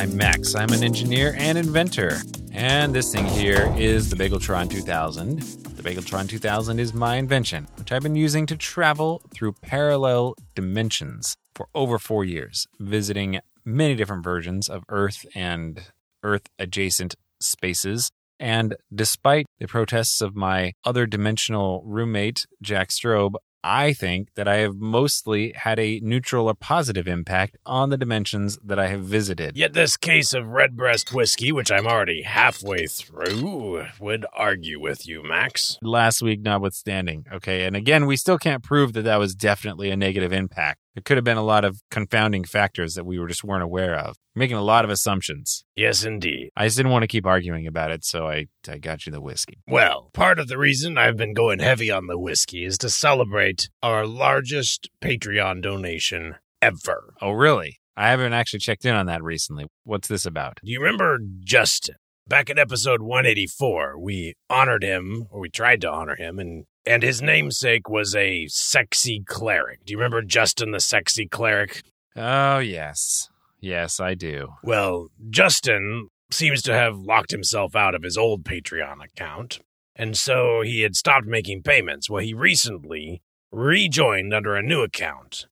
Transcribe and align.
I'm 0.00 0.16
Max. 0.16 0.54
I'm 0.54 0.70
an 0.70 0.82
engineer 0.82 1.34
and 1.36 1.58
inventor. 1.58 2.22
And 2.52 2.94
this 2.94 3.12
thing 3.12 3.26
here 3.26 3.70
is 3.76 4.08
the 4.08 4.16
Bageltron 4.16 4.70
2000. 4.70 5.40
The 5.40 5.82
Bageltron 5.82 6.26
2000 6.26 6.78
is 6.78 6.94
my 6.94 7.16
invention, 7.16 7.68
which 7.76 7.92
I've 7.92 8.02
been 8.02 8.16
using 8.16 8.46
to 8.46 8.56
travel 8.56 9.20
through 9.34 9.52
parallel 9.60 10.36
dimensions 10.54 11.36
for 11.54 11.68
over 11.74 11.98
four 11.98 12.24
years, 12.24 12.66
visiting 12.78 13.40
many 13.62 13.94
different 13.94 14.24
versions 14.24 14.70
of 14.70 14.84
Earth 14.88 15.26
and 15.34 15.82
Earth 16.22 16.46
adjacent 16.58 17.14
spaces. 17.38 18.10
And 18.38 18.76
despite 18.94 19.44
the 19.58 19.68
protests 19.68 20.22
of 20.22 20.34
my 20.34 20.72
other 20.82 21.04
dimensional 21.04 21.82
roommate, 21.84 22.46
Jack 22.62 22.88
Strobe, 22.88 23.34
I 23.62 23.92
think 23.92 24.34
that 24.34 24.48
I 24.48 24.56
have 24.56 24.76
mostly 24.76 25.52
had 25.54 25.78
a 25.78 26.00
neutral 26.02 26.46
or 26.46 26.54
positive 26.54 27.06
impact 27.06 27.58
on 27.66 27.90
the 27.90 27.96
dimensions 27.96 28.58
that 28.64 28.78
I 28.78 28.88
have 28.88 29.02
visited. 29.02 29.56
Yet 29.56 29.72
this 29.72 29.96
case 29.96 30.32
of 30.32 30.46
Redbreast 30.46 31.12
whiskey, 31.12 31.52
which 31.52 31.70
I'm 31.70 31.86
already 31.86 32.22
halfway 32.22 32.86
through, 32.86 33.86
would 33.98 34.26
argue 34.32 34.80
with 34.80 35.06
you, 35.06 35.22
Max. 35.22 35.78
Last 35.82 36.22
week, 36.22 36.40
notwithstanding. 36.40 37.26
Okay. 37.32 37.64
And 37.64 37.76
again, 37.76 38.06
we 38.06 38.16
still 38.16 38.38
can't 38.38 38.62
prove 38.62 38.92
that 38.94 39.02
that 39.02 39.18
was 39.18 39.34
definitely 39.34 39.90
a 39.90 39.96
negative 39.96 40.32
impact. 40.32 40.80
It 40.96 41.04
could 41.04 41.16
have 41.16 41.24
been 41.24 41.36
a 41.36 41.42
lot 41.42 41.64
of 41.64 41.80
confounding 41.90 42.44
factors 42.44 42.94
that 42.94 43.06
we 43.06 43.18
were 43.18 43.28
just 43.28 43.44
weren't 43.44 43.62
aware 43.62 43.94
of. 43.96 44.16
making 44.34 44.56
a 44.56 44.62
lot 44.62 44.84
of 44.84 44.90
assumptions. 44.90 45.64
Yes, 45.76 46.04
indeed. 46.04 46.50
I 46.56 46.66
just 46.66 46.76
didn't 46.76 46.92
want 46.92 47.02
to 47.02 47.08
keep 47.08 47.26
arguing 47.26 47.66
about 47.66 47.90
it, 47.90 48.04
so 48.04 48.26
I, 48.26 48.46
I 48.68 48.78
got 48.78 49.06
you 49.06 49.12
the 49.12 49.20
whiskey. 49.20 49.58
Well, 49.68 50.10
part 50.14 50.38
of 50.38 50.48
the 50.48 50.58
reason 50.58 50.98
I've 50.98 51.16
been 51.16 51.34
going 51.34 51.58
heavy 51.60 51.90
on 51.90 52.06
the 52.06 52.18
whiskey 52.18 52.64
is 52.64 52.76
to 52.78 52.90
celebrate 52.90 53.68
our 53.82 54.06
largest 54.06 54.88
Patreon 55.02 55.62
donation 55.62 56.36
ever. 56.62 57.14
Oh, 57.20 57.32
really? 57.32 57.78
I 57.96 58.08
haven't 58.10 58.32
actually 58.32 58.60
checked 58.60 58.84
in 58.84 58.94
on 58.94 59.06
that 59.06 59.22
recently. 59.22 59.66
What's 59.84 60.08
this 60.08 60.24
about? 60.26 60.58
Do 60.64 60.70
you 60.72 60.80
remember 60.80 61.18
Justin? 61.40 61.96
Back 62.26 62.48
in 62.48 62.58
episode 62.58 63.02
184, 63.02 63.98
we 63.98 64.34
honored 64.48 64.84
him, 64.84 65.26
or 65.30 65.40
we 65.40 65.48
tried 65.50 65.80
to 65.80 65.90
honor 65.90 66.14
him, 66.16 66.38
and 66.38 66.64
and 66.86 67.02
his 67.02 67.20
namesake 67.22 67.88
was 67.88 68.14
a 68.14 68.46
sexy 68.48 69.22
cleric. 69.26 69.84
Do 69.84 69.92
you 69.92 69.98
remember 69.98 70.22
Justin 70.22 70.70
the 70.72 70.80
sexy 70.80 71.26
cleric? 71.26 71.82
Oh, 72.16 72.58
yes. 72.58 73.28
Yes, 73.60 74.00
I 74.00 74.14
do. 74.14 74.54
Well, 74.62 75.08
Justin 75.28 76.08
seems 76.30 76.62
to 76.62 76.72
have 76.72 76.98
locked 76.98 77.30
himself 77.30 77.76
out 77.76 77.94
of 77.94 78.02
his 78.02 78.16
old 78.16 78.44
Patreon 78.44 79.04
account, 79.04 79.60
and 79.94 80.16
so 80.16 80.62
he 80.62 80.82
had 80.82 80.96
stopped 80.96 81.26
making 81.26 81.62
payments. 81.62 82.08
Well, 82.08 82.22
he 82.22 82.32
recently 82.32 83.22
rejoined 83.52 84.32
under 84.32 84.54
a 84.54 84.62
new 84.62 84.80
account, 84.82 85.46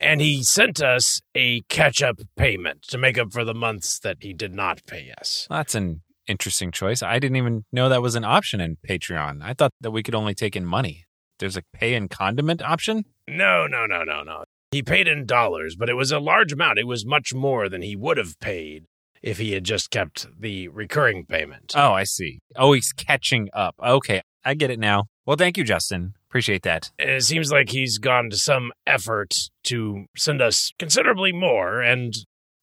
and 0.00 0.20
he 0.20 0.42
sent 0.42 0.82
us 0.82 1.20
a 1.34 1.60
catch 1.62 2.02
up 2.02 2.20
payment 2.36 2.82
to 2.82 2.98
make 2.98 3.18
up 3.18 3.32
for 3.32 3.44
the 3.44 3.54
months 3.54 3.98
that 3.98 4.18
he 4.20 4.32
did 4.32 4.54
not 4.54 4.86
pay 4.86 5.12
us. 5.20 5.46
That's 5.50 5.74
an 5.74 6.02
interesting 6.32 6.72
choice. 6.72 7.02
I 7.02 7.20
didn't 7.20 7.36
even 7.36 7.64
know 7.70 7.88
that 7.88 8.02
was 8.02 8.16
an 8.16 8.24
option 8.24 8.60
in 8.60 8.78
Patreon. 8.88 9.40
I 9.42 9.54
thought 9.54 9.70
that 9.80 9.92
we 9.92 10.02
could 10.02 10.16
only 10.16 10.34
take 10.34 10.56
in 10.56 10.66
money. 10.66 11.04
There's 11.38 11.56
a 11.56 11.62
pay 11.72 11.94
in 11.94 12.08
condiment 12.08 12.60
option? 12.62 13.04
No, 13.28 13.68
no, 13.68 13.86
no, 13.86 14.02
no, 14.02 14.22
no. 14.22 14.44
He 14.72 14.82
paid 14.82 15.06
in 15.06 15.26
dollars, 15.26 15.76
but 15.76 15.88
it 15.88 15.94
was 15.94 16.10
a 16.10 16.18
large 16.18 16.52
amount. 16.52 16.78
It 16.78 16.86
was 16.86 17.06
much 17.06 17.32
more 17.34 17.68
than 17.68 17.82
he 17.82 17.94
would 17.94 18.16
have 18.16 18.38
paid 18.40 18.84
if 19.22 19.38
he 19.38 19.52
had 19.52 19.64
just 19.64 19.90
kept 19.90 20.26
the 20.38 20.68
recurring 20.68 21.26
payment. 21.26 21.72
Oh, 21.76 21.92
I 21.92 22.04
see. 22.04 22.40
Oh, 22.56 22.72
he's 22.72 22.92
catching 22.92 23.48
up. 23.52 23.74
Okay, 23.82 24.22
I 24.44 24.54
get 24.54 24.70
it 24.70 24.80
now. 24.80 25.04
Well, 25.26 25.36
thank 25.36 25.56
you, 25.56 25.64
Justin. 25.64 26.14
Appreciate 26.28 26.62
that. 26.62 26.90
It 26.98 27.22
seems 27.22 27.52
like 27.52 27.68
he's 27.68 27.98
gone 27.98 28.30
to 28.30 28.36
some 28.36 28.72
effort 28.86 29.34
to 29.64 30.06
send 30.16 30.40
us 30.40 30.72
considerably 30.78 31.32
more, 31.32 31.80
and 31.80 32.14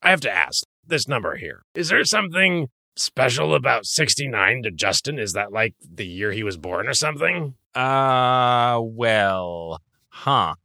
I 0.01 0.09
have 0.09 0.21
to 0.21 0.31
ask 0.31 0.63
this 0.85 1.07
number 1.07 1.35
here. 1.35 1.61
Is 1.75 1.89
there 1.89 2.03
something 2.03 2.67
special 2.99 3.55
about 3.55 3.85
69 3.85 4.63
to 4.63 4.71
Justin? 4.71 5.19
Is 5.19 5.33
that 5.33 5.51
like 5.51 5.75
the 5.81 6.05
year 6.05 6.31
he 6.31 6.43
was 6.43 6.57
born 6.57 6.87
or 6.87 6.93
something? 6.93 7.55
Uh, 7.75 8.79
well, 8.81 9.81
huh. 10.09 10.55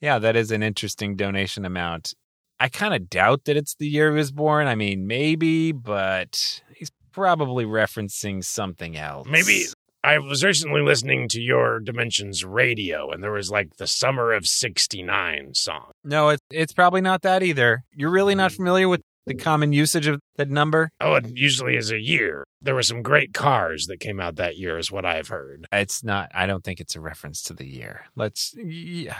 Yeah, 0.00 0.18
that 0.18 0.36
is 0.36 0.50
an 0.50 0.62
interesting 0.62 1.16
donation 1.16 1.64
amount. 1.64 2.14
I 2.58 2.68
kind 2.68 2.94
of 2.94 3.08
doubt 3.08 3.44
that 3.44 3.56
it's 3.56 3.74
the 3.74 3.88
year 3.88 4.10
he 4.10 4.18
was 4.18 4.32
born. 4.32 4.66
I 4.66 4.74
mean, 4.74 5.06
maybe, 5.06 5.72
but 5.72 6.62
he's 6.74 6.90
probably 7.12 7.64
referencing 7.64 8.44
something 8.44 8.96
else. 8.96 9.26
Maybe 9.28 9.64
I 10.02 10.18
was 10.18 10.42
recently 10.42 10.80
listening 10.80 11.28
to 11.28 11.40
your 11.40 11.78
Dimensions 11.78 12.44
radio, 12.44 13.10
and 13.10 13.22
there 13.22 13.32
was 13.32 13.50
like 13.50 13.76
the 13.76 13.86
Summer 13.86 14.32
of 14.32 14.46
69 14.46 15.54
song. 15.54 15.90
No, 16.04 16.30
it's, 16.30 16.42
it's 16.50 16.72
probably 16.72 17.02
not 17.02 17.22
that 17.22 17.42
either. 17.42 17.84
You're 17.94 18.10
really 18.10 18.34
not 18.34 18.52
familiar 18.52 18.88
with 18.88 19.02
the 19.26 19.34
common 19.34 19.72
usage 19.72 20.06
of 20.06 20.20
that 20.36 20.50
number? 20.50 20.90
Oh, 21.00 21.14
it 21.14 21.36
usually 21.36 21.76
is 21.76 21.90
a 21.90 21.98
year. 21.98 22.44
There 22.62 22.74
were 22.74 22.82
some 22.82 23.02
great 23.02 23.32
cars 23.32 23.86
that 23.86 24.00
came 24.00 24.20
out 24.20 24.36
that 24.36 24.56
year, 24.56 24.78
is 24.78 24.90
what 24.90 25.04
I've 25.04 25.28
heard. 25.28 25.66
It's 25.72 26.02
not, 26.02 26.30
I 26.34 26.46
don't 26.46 26.64
think 26.64 26.80
it's 26.80 26.96
a 26.96 27.00
reference 27.00 27.42
to 27.44 27.54
the 27.54 27.66
year. 27.66 28.06
Let's, 28.16 28.54
yeah, 28.56 29.18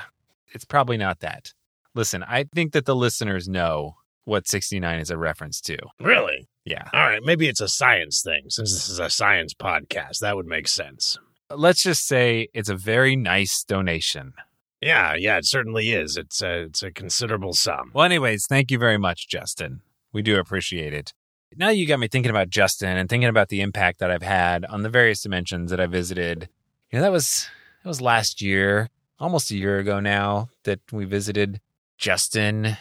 it's 0.53 0.65
probably 0.65 0.97
not 0.97 1.21
that. 1.21 1.53
Listen, 1.95 2.23
I 2.23 2.45
think 2.45 2.73
that 2.73 2.87
the 2.87 2.97
listeners 2.97 3.49
know 3.49 3.97
what 4.25 4.47
69 4.47 5.01
is 5.01 5.11
a 5.11 5.19
reference 5.19 5.61
to. 5.63 5.77
Really? 6.01 6.47
Yeah. 6.65 6.89
All 6.93 7.07
right. 7.07 7.23
Maybe 7.25 7.49
it's 7.49 7.61
a 7.61 7.69
science 7.69 8.23
thing 8.23 8.45
since 8.49 8.73
this 8.73 8.89
is 8.89 8.99
a 8.99 9.11
science 9.11 9.55
podcast. 9.55 10.21
That 10.21 10.37
would 10.37 10.47
make 10.47 10.69
sense. 10.69 11.19
Let's 11.51 11.83
just 11.83 12.07
say 12.07 12.49
it's 12.55 12.69
a 12.69 12.77
very 12.77 13.17
nice 13.17 13.65
donation. 13.65 14.35
Yeah, 14.81 15.15
yeah, 15.15 15.37
it 15.37 15.45
certainly 15.45 15.91
is. 15.91 16.17
It's 16.17 16.41
a, 16.41 16.63
it's 16.63 16.83
a 16.83 16.91
considerable 16.91 17.53
sum. 17.53 17.91
Well, 17.93 18.05
anyways, 18.05 18.47
thank 18.47 18.71
you 18.71 18.79
very 18.79 18.99
much, 18.99 19.29
Justin. 19.29 19.83
We 20.13 20.23
do 20.23 20.39
appreciate 20.39 20.93
it. 20.93 21.13
Now 21.57 21.71
you 21.71 21.87
got 21.87 21.99
me 21.99 22.09
thinking 22.09 22.31
about 22.31 22.51
Justin 22.51 22.97
and 22.97 23.09
thinking 23.09 23.29
about 23.29 23.49
the 23.49 23.61
impact 23.61 23.99
that 23.99 24.11
I've 24.11 24.23
had 24.23 24.65
on 24.67 24.83
the 24.83 24.89
various 24.89 25.23
dimensions 25.23 25.71
that 25.71 25.81
I 25.81 25.87
visited. 25.87 26.49
You 26.91 26.99
know, 26.99 27.03
that 27.03 27.13
was 27.13 27.49
that 27.83 27.89
was 27.89 28.01
last 28.01 28.41
year, 28.41 28.89
almost 29.19 29.51
a 29.51 29.57
year 29.57 29.79
ago 29.79 30.01
now 30.01 30.49
that 30.65 30.81
we 30.93 31.05
visited 31.05 31.61
Justin, 31.99 32.77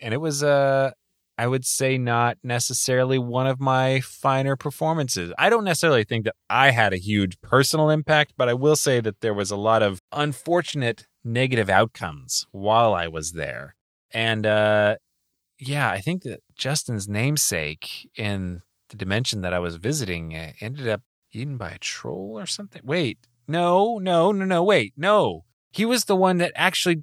and 0.00 0.14
it 0.14 0.18
was 0.18 0.42
uh 0.42 0.92
I 1.36 1.46
would 1.48 1.64
say 1.64 1.98
not 1.98 2.38
necessarily 2.42 3.18
one 3.18 3.48
of 3.48 3.60
my 3.60 4.00
finer 4.00 4.54
performances. 4.56 5.32
I 5.36 5.50
don't 5.50 5.64
necessarily 5.64 6.04
think 6.04 6.24
that 6.26 6.36
I 6.48 6.70
had 6.70 6.92
a 6.92 6.96
huge 6.96 7.40
personal 7.40 7.90
impact, 7.90 8.34
but 8.36 8.48
I 8.48 8.54
will 8.54 8.76
say 8.76 9.00
that 9.00 9.20
there 9.20 9.34
was 9.34 9.50
a 9.50 9.56
lot 9.56 9.82
of 9.82 10.00
unfortunate 10.12 11.06
negative 11.24 11.68
outcomes 11.68 12.46
while 12.52 12.94
I 12.94 13.08
was 13.08 13.32
there. 13.32 13.74
And 14.12 14.46
uh 14.46 14.96
yeah, 15.68 15.90
I 15.90 16.00
think 16.00 16.22
that 16.22 16.40
Justin's 16.56 17.08
namesake 17.08 18.10
in 18.16 18.62
the 18.90 18.96
dimension 18.96 19.42
that 19.42 19.54
I 19.54 19.58
was 19.58 19.76
visiting 19.76 20.34
uh, 20.34 20.52
ended 20.60 20.88
up 20.88 21.02
eaten 21.32 21.56
by 21.56 21.70
a 21.70 21.78
troll 21.78 22.38
or 22.38 22.46
something. 22.46 22.82
Wait, 22.84 23.18
no, 23.48 23.98
no, 23.98 24.32
no, 24.32 24.44
no, 24.44 24.62
wait, 24.62 24.94
no. 24.96 25.44
He 25.72 25.84
was 25.84 26.04
the 26.04 26.16
one 26.16 26.38
that 26.38 26.52
actually 26.54 27.02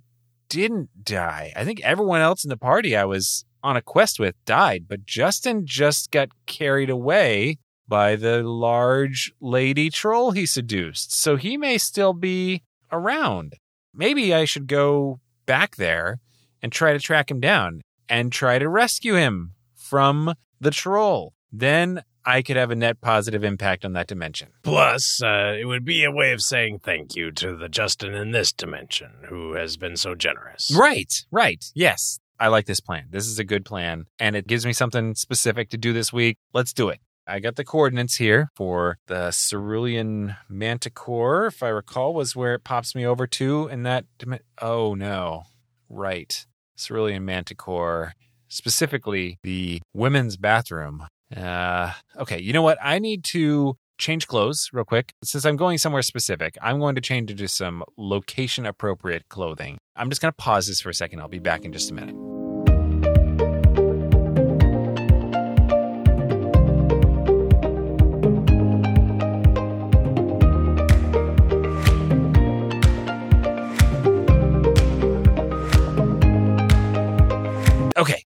didn't 0.49 1.03
die. 1.03 1.53
I 1.55 1.65
think 1.65 1.81
everyone 1.81 2.21
else 2.21 2.43
in 2.43 2.49
the 2.49 2.57
party 2.57 2.95
I 2.95 3.05
was 3.05 3.45
on 3.63 3.77
a 3.77 3.81
quest 3.81 4.19
with 4.19 4.35
died, 4.45 4.85
but 4.87 5.05
Justin 5.05 5.65
just 5.65 6.11
got 6.11 6.29
carried 6.45 6.89
away 6.89 7.57
by 7.87 8.15
the 8.15 8.41
large 8.43 9.33
lady 9.41 9.89
troll 9.89 10.31
he 10.31 10.45
seduced. 10.45 11.13
So 11.13 11.35
he 11.35 11.57
may 11.57 11.77
still 11.77 12.13
be 12.13 12.63
around. 12.91 13.55
Maybe 13.93 14.33
I 14.33 14.45
should 14.45 14.67
go 14.67 15.19
back 15.45 15.75
there 15.75 16.19
and 16.61 16.71
try 16.71 16.93
to 16.93 16.99
track 16.99 17.29
him 17.29 17.39
down 17.39 17.81
and 18.11 18.31
try 18.31 18.59
to 18.59 18.67
rescue 18.67 19.15
him 19.15 19.53
from 19.73 20.35
the 20.59 20.69
troll. 20.69 21.33
Then 21.51 22.03
I 22.25 22.41
could 22.41 22.57
have 22.57 22.69
a 22.69 22.75
net 22.75 23.01
positive 23.01 23.43
impact 23.43 23.85
on 23.85 23.93
that 23.93 24.05
dimension. 24.05 24.49
Plus, 24.63 25.23
uh, 25.23 25.55
it 25.57 25.65
would 25.65 25.85
be 25.85 26.03
a 26.03 26.11
way 26.11 26.33
of 26.33 26.41
saying 26.41 26.79
thank 26.83 27.15
you 27.15 27.31
to 27.31 27.55
the 27.55 27.69
Justin 27.69 28.13
in 28.13 28.31
this 28.31 28.51
dimension 28.51 29.11
who 29.29 29.53
has 29.53 29.77
been 29.77 29.95
so 29.95 30.13
generous. 30.13 30.71
Right, 30.77 31.11
right. 31.31 31.63
Yes. 31.73 32.19
I 32.37 32.49
like 32.49 32.65
this 32.65 32.81
plan. 32.81 33.05
This 33.11 33.27
is 33.27 33.39
a 33.39 33.43
good 33.43 33.65
plan, 33.65 34.07
and 34.19 34.35
it 34.35 34.47
gives 34.47 34.65
me 34.65 34.73
something 34.73 35.15
specific 35.15 35.69
to 35.69 35.77
do 35.77 35.93
this 35.93 36.11
week. 36.11 36.37
Let's 36.53 36.73
do 36.73 36.89
it. 36.89 36.99
I 37.27 37.39
got 37.39 37.55
the 37.55 37.63
coordinates 37.63 38.15
here 38.15 38.49
for 38.55 38.97
the 39.05 39.31
cerulean 39.31 40.35
manticore, 40.49 41.45
if 41.45 41.61
I 41.61 41.69
recall, 41.69 42.15
was 42.15 42.35
where 42.35 42.55
it 42.55 42.63
pops 42.63 42.95
me 42.95 43.05
over 43.05 43.27
to 43.27 43.67
in 43.67 43.83
that. 43.83 44.05
Dim- 44.17 44.39
oh, 44.59 44.95
no. 44.95 45.43
Right. 45.87 46.45
Cerulean 46.85 47.23
manticore, 47.25 48.13
specifically 48.47 49.37
the 49.43 49.81
women's 49.93 50.37
bathroom. 50.37 51.05
Uh, 51.35 51.93
okay, 52.17 52.39
you 52.39 52.53
know 52.53 52.61
what? 52.61 52.77
I 52.81 52.99
need 52.99 53.23
to 53.25 53.75
change 53.97 54.27
clothes 54.27 54.69
real 54.73 54.83
quick. 54.83 55.13
Since 55.23 55.45
I'm 55.45 55.55
going 55.55 55.77
somewhere 55.77 56.01
specific, 56.01 56.57
I'm 56.61 56.79
going 56.79 56.95
to 56.95 57.01
change 57.01 57.31
into 57.31 57.47
some 57.47 57.83
location 57.97 58.65
appropriate 58.65 59.29
clothing. 59.29 59.77
I'm 59.95 60.09
just 60.09 60.21
going 60.21 60.31
to 60.31 60.37
pause 60.37 60.67
this 60.67 60.81
for 60.81 60.89
a 60.89 60.93
second. 60.93 61.21
I'll 61.21 61.27
be 61.27 61.39
back 61.39 61.63
in 61.63 61.71
just 61.71 61.91
a 61.91 61.93
minute. 61.93 62.40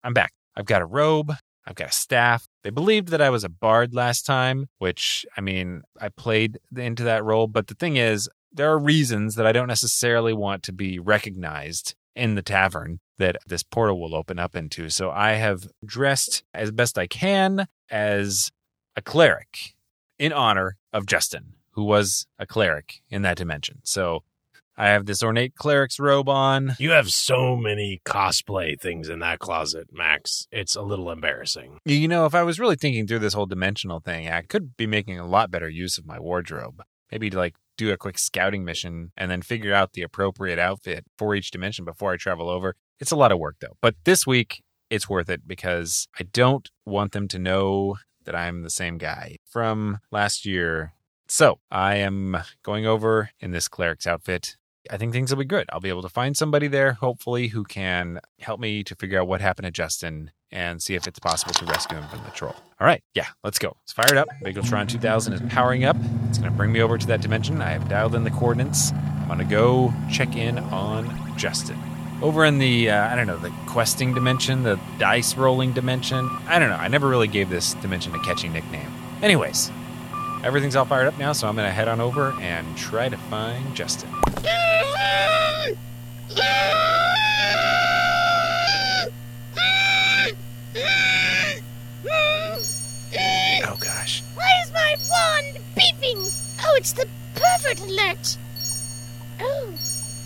I'm 0.04 0.14
back. 0.14 0.32
I've 0.56 0.66
got 0.66 0.82
a 0.82 0.87
robe, 0.87 1.32
I've 1.66 1.76
got 1.76 1.90
a 1.90 1.93
staff. 1.93 2.46
They 2.64 2.70
believed 2.70 3.08
that 3.08 3.20
I 3.20 3.31
was 3.31 3.44
a 3.44 3.49
bard 3.49 3.94
last 3.94 4.26
time, 4.26 4.66
which, 4.78 5.25
I 5.37 5.40
mean, 5.40 5.82
I 6.00 6.08
played 6.08 6.58
into 6.76 7.04
that 7.04 7.25
role. 7.25 7.46
But 7.46 7.69
the 7.69 7.75
thing 7.75 7.96
is, 7.96 8.28
there 8.52 8.70
are 8.70 8.78
reasons 8.78 9.37
that 9.37 9.46
I 9.46 9.52
don't 9.52 9.69
necessarily 9.69 10.32
want 10.32 10.62
to 10.64 10.72
be 10.72 10.99
recognized 10.99 11.94
in 12.14 12.34
the 12.34 12.43
tavern 12.43 13.00
that 13.19 13.37
this 13.46 13.62
portal 13.62 14.00
will 14.00 14.14
open 14.14 14.38
up 14.38 14.54
into. 14.54 14.90
So 14.90 15.10
I 15.10 15.32
have 15.32 15.69
dressed 15.84 16.43
as 16.52 16.70
best 16.70 16.98
I 16.98 17.06
can 17.06 17.66
as 17.90 18.50
a 18.96 19.02
cleric 19.02 19.75
in 20.19 20.32
honor 20.32 20.76
of 20.93 21.06
Justin, 21.06 21.55
who 21.70 21.84
was 21.84 22.26
a 22.38 22.46
cleric 22.46 23.00
in 23.08 23.22
that 23.22 23.37
dimension. 23.37 23.81
So 23.84 24.25
I 24.76 24.88
have 24.88 25.06
this 25.06 25.22
ornate 25.22 25.54
cleric's 25.54 26.00
robe 26.00 26.28
on. 26.28 26.76
You 26.78 26.92
have 26.92 27.10
so 27.10 27.56
many 27.56 28.00
cosplay 28.04 28.80
things 28.80 29.08
in 29.08 29.19
that 29.19 29.38
closet, 29.38 29.88
Max. 29.92 30.46
It's 30.50 30.74
a 30.74 30.82
little 30.82 31.10
embarrassing. 31.10 31.78
You 31.84 32.08
know, 32.08 32.26
if 32.26 32.34
I 32.34 32.42
was 32.42 32.58
really 32.58 32.76
thinking 32.76 33.06
through 33.06 33.20
this 33.20 33.34
whole 33.34 33.46
dimensional 33.46 34.00
thing, 34.00 34.28
I 34.28 34.42
could 34.42 34.76
be 34.76 34.86
making 34.86 35.19
a 35.19 35.26
lot 35.26 35.50
better 35.50 35.69
use 35.69 35.98
of 35.98 36.06
my 36.06 36.19
wardrobe. 36.19 36.82
Maybe 37.10 37.28
to 37.28 37.36
like 37.36 37.56
do 37.76 37.92
a 37.92 37.98
quick 37.98 38.19
scouting 38.19 38.64
mission 38.64 39.12
and 39.16 39.30
then 39.30 39.42
figure 39.42 39.74
out 39.74 39.92
the 39.92 40.02
appropriate 40.02 40.58
outfit 40.58 41.04
for 41.19 41.34
each 41.34 41.50
dimension 41.50 41.84
before 41.84 42.12
I 42.12 42.16
travel 42.16 42.48
over. 42.48 42.74
It's 42.98 43.10
a 43.10 43.16
lot 43.16 43.32
of 43.32 43.38
work 43.38 43.56
though. 43.60 43.76
But 43.82 43.96
this 44.04 44.26
week, 44.26 44.62
it's 44.88 45.08
worth 45.08 45.28
it 45.28 45.46
because 45.46 46.08
I 46.19 46.24
don't 46.24 46.70
want 46.86 47.12
them 47.12 47.28
to 47.28 47.38
know 47.38 47.96
that 48.24 48.34
I'm 48.34 48.62
the 48.62 48.70
same 48.70 48.98
guy 48.98 49.36
from 49.44 49.98
last 50.10 50.46
year. 50.46 50.92
So 51.28 51.60
I 51.70 51.96
am 51.96 52.36
going 52.62 52.86
over 52.86 53.30
in 53.40 53.52
this 53.52 53.69
cleric's 53.69 54.06
outfit. 54.06 54.56
I 54.90 54.96
think 54.96 55.12
things 55.12 55.31
will 55.31 55.38
be 55.38 55.44
good. 55.44 55.69
I'll 55.73 55.81
be 55.81 55.88
able 55.88 56.02
to 56.02 56.08
find 56.08 56.37
somebody 56.37 56.67
there, 56.67 56.94
hopefully, 56.94 57.49
who 57.49 57.64
can 57.64 58.20
help 58.40 58.61
me 58.61 58.82
to 58.84 58.94
figure 58.96 59.20
out 59.20 59.29
what 59.29 59.40
happened 59.40 59.67
to 59.67 59.70
Justin 59.70 60.32
and 60.50 60.82
see 60.82 60.94
if 60.94 61.06
it's 61.06 61.19
possible 61.19 61.55
to 61.55 61.64
rescue 61.64 61.96
him 61.96 62.08
from 62.08 62.23
the 62.25 62.31
troll. 62.31 62.55
All 62.81 62.87
right, 62.87 63.02
yeah, 63.14 63.29
let's 63.43 63.58
go. 63.58 63.76
Let's 63.82 63.93
fire 63.93 64.11
it 64.11 64.19
up. 64.19 64.29
Bageltron 64.43 64.88
2000 64.88 65.32
is 65.32 65.40
powering 65.52 65.84
up. 65.84 65.96
It's 66.29 66.38
going 66.38 66.50
to 66.50 66.56
bring 66.56 66.73
me 66.73 66.82
over 66.82 66.99
to 66.99 67.06
that 67.06 67.23
dimension. 67.23 67.62
I 67.62 67.70
have 67.70 67.88
dialed 67.88 68.14
in 68.14 68.25
the 68.25 68.31
coordinates. 68.31 68.93
I'm 68.93 69.26
going 69.29 69.38
to 69.38 69.44
go 69.44 69.94
check 70.11 70.37
in 70.37 70.58
on 70.58 71.38
Justin. 71.38 71.79
Over 72.20 72.44
in 72.44 72.58
the, 72.58 72.90
uh, 72.90 73.08
I 73.08 73.17
don't 73.17 73.26
know, 73.26 73.38
the 73.38 73.52
questing 73.67 74.14
dimension, 74.14 74.62
the 74.62 74.79
dice 74.99 75.37
rolling 75.37 75.73
dimension. 75.73 76.29
I 76.46 76.58
don't 76.58 76.69
know. 76.69 76.76
I 76.76 76.88
never 76.88 77.08
really 77.08 77.29
gave 77.29 77.49
this 77.49 77.75
dimension 77.75 78.14
a 78.14 78.23
catchy 78.23 78.49
nickname. 78.49 78.93
Anyways, 79.23 79.73
everything's 80.42 80.76
all 80.76 80.84
fired 80.84 81.06
up 81.06 81.18
now, 81.18 81.32
so 81.32 81.48
I'm 81.48 81.54
going 81.54 81.66
to 81.66 81.72
head 81.72 81.88
on 81.88 82.00
over 82.00 82.32
and 82.40 82.76
try 82.76 83.08
to 83.08 83.16
find 83.16 83.74
Justin. 83.74 84.10
Oh 93.64 93.76
gosh. 93.80 94.22
Why 94.34 94.50
is 94.62 94.72
my 94.72 94.96
wand 95.10 95.58
beeping? 95.76 96.56
Oh, 96.64 96.74
it's 96.76 96.92
the 96.92 97.06
pervert 97.34 97.80
alert. 97.80 98.36
Oh, 99.40 99.74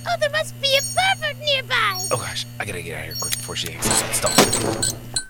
oh, 0.08 0.16
there 0.20 0.30
must 0.30 0.60
be 0.60 0.68
a 0.76 0.80
pervert 0.80 1.38
nearby. 1.44 2.06
Oh 2.10 2.16
gosh. 2.16 2.46
I 2.58 2.64
gotta 2.64 2.82
get 2.82 2.94
out 2.96 3.00
of 3.00 3.06
here 3.06 3.14
quick 3.20 3.36
before 3.36 3.56
she 3.56 3.72
hangs 3.72 3.86
up. 3.86 4.14
Stop. 4.14 5.25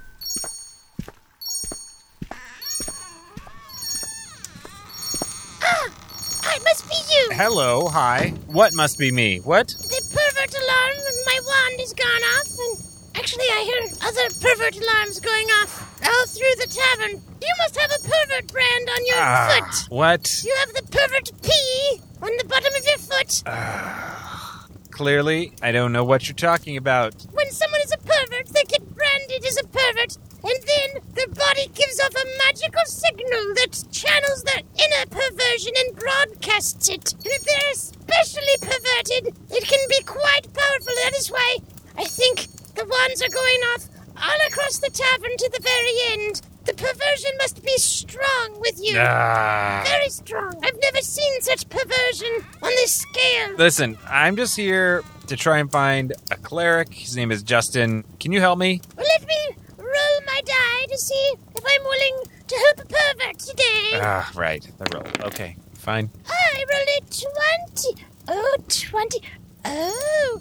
Hello. 7.36 7.88
Hi. 7.88 8.32
What 8.46 8.72
must 8.72 8.98
be 8.98 9.12
me? 9.12 9.38
What? 9.40 9.68
The 9.68 10.00
pervert 10.08 10.54
alarm 10.56 10.96
and 11.06 11.18
my 11.26 11.38
wand 11.44 11.80
has 11.80 11.92
gone 11.92 12.24
off, 12.38 12.48
and 12.58 13.20
actually, 13.20 13.44
I 13.44 13.60
hear 13.68 13.92
other 14.02 14.26
pervert 14.40 14.76
alarms 14.80 15.20
going 15.20 15.46
off 15.60 15.84
all 16.02 16.26
through 16.26 16.54
the 16.56 16.66
tavern. 16.72 17.20
You 17.42 17.54
must 17.58 17.76
have 17.76 17.90
a 17.90 18.00
pervert 18.02 18.50
brand 18.52 18.88
on 18.88 19.06
your 19.06 19.16
Ah, 19.18 19.52
foot. 19.52 19.90
what? 19.92 20.42
You 20.44 20.54
have 20.60 20.72
the 20.74 20.82
pervert 20.90 21.30
P 21.42 21.50
on 22.22 22.30
the 22.38 22.44
bottom 22.48 22.72
of 22.74 22.84
your 22.86 22.98
foot. 22.98 23.42
Clearly, 24.90 25.52
I 25.60 25.72
don't 25.72 25.92
know 25.92 26.04
what 26.04 26.26
you're 26.28 26.34
talking 26.34 26.78
about. 26.78 27.14
When 27.32 27.50
someone 27.50 27.82
is 27.82 27.92
a 27.92 27.98
pervert, 27.98 28.46
they 28.48 28.62
get 28.64 28.80
branded 28.94 29.44
as 29.44 29.58
a 29.58 29.66
pervert, 29.68 30.16
their 31.14 31.28
body 31.28 31.68
gives 31.74 32.00
off 32.00 32.14
a 32.14 32.26
magical 32.46 32.84
signal 32.86 33.54
that 33.54 33.84
channels 33.90 34.42
their 34.44 34.62
inner 34.76 35.06
perversion 35.10 35.72
and 35.86 35.96
broadcasts 35.96 36.88
it. 36.88 37.12
And 37.12 37.26
if 37.26 37.42
they're 37.44 37.72
especially 37.72 38.56
perverted, 38.60 39.36
it 39.50 39.64
can 39.66 39.88
be 39.88 40.02
quite 40.04 40.52
powerful. 40.52 40.94
That 41.04 41.12
is 41.16 41.28
why 41.30 41.58
I 41.98 42.04
think 42.04 42.46
the 42.74 42.84
wands 42.84 43.22
are 43.22 43.28
going 43.28 43.60
off 43.74 43.88
all 44.16 44.46
across 44.48 44.78
the 44.78 44.90
tavern 44.90 45.36
to 45.36 45.50
the 45.52 45.62
very 45.62 46.22
end. 46.24 46.42
The 46.64 46.74
perversion 46.74 47.30
must 47.38 47.62
be 47.62 47.76
strong 47.76 48.60
with 48.60 48.80
you. 48.82 48.98
Ah. 48.98 49.84
Very 49.86 50.08
strong. 50.08 50.52
I've 50.64 50.78
never 50.82 51.00
seen 51.00 51.40
such 51.40 51.68
perversion 51.68 52.44
on 52.60 52.70
this 52.70 52.92
scale. 52.92 53.54
Listen, 53.56 53.96
I'm 54.08 54.34
just 54.34 54.56
here 54.56 55.04
to 55.28 55.36
try 55.36 55.58
and 55.58 55.70
find 55.70 56.12
a 56.30 56.36
cleric. 56.36 56.92
His 56.92 57.16
name 57.16 57.30
is 57.30 57.44
Justin. 57.44 58.04
Can 58.18 58.32
you 58.32 58.40
help 58.40 58.58
me? 58.58 58.80
Well, 58.96 59.06
let 59.06 59.28
me 59.28 59.56
roll 59.78 60.20
my 60.26 60.40
die 60.44 60.85
to 60.96 61.02
see 61.02 61.34
if 61.54 61.64
I'm 61.64 61.84
willing 61.84 62.24
to 62.46 62.56
help 62.56 62.78
a 62.78 62.86
pervert 62.86 63.38
today. 63.38 63.90
Ah, 63.94 64.30
right. 64.34 64.66
The 64.78 64.96
roll. 64.96 65.28
Okay, 65.28 65.56
fine. 65.74 66.10
I 66.26 66.64
rolled 66.72 66.88
a 66.88 67.90
20. 67.90 68.04
Oh, 68.28 68.56
20. 68.68 69.20
Oh, 69.66 70.40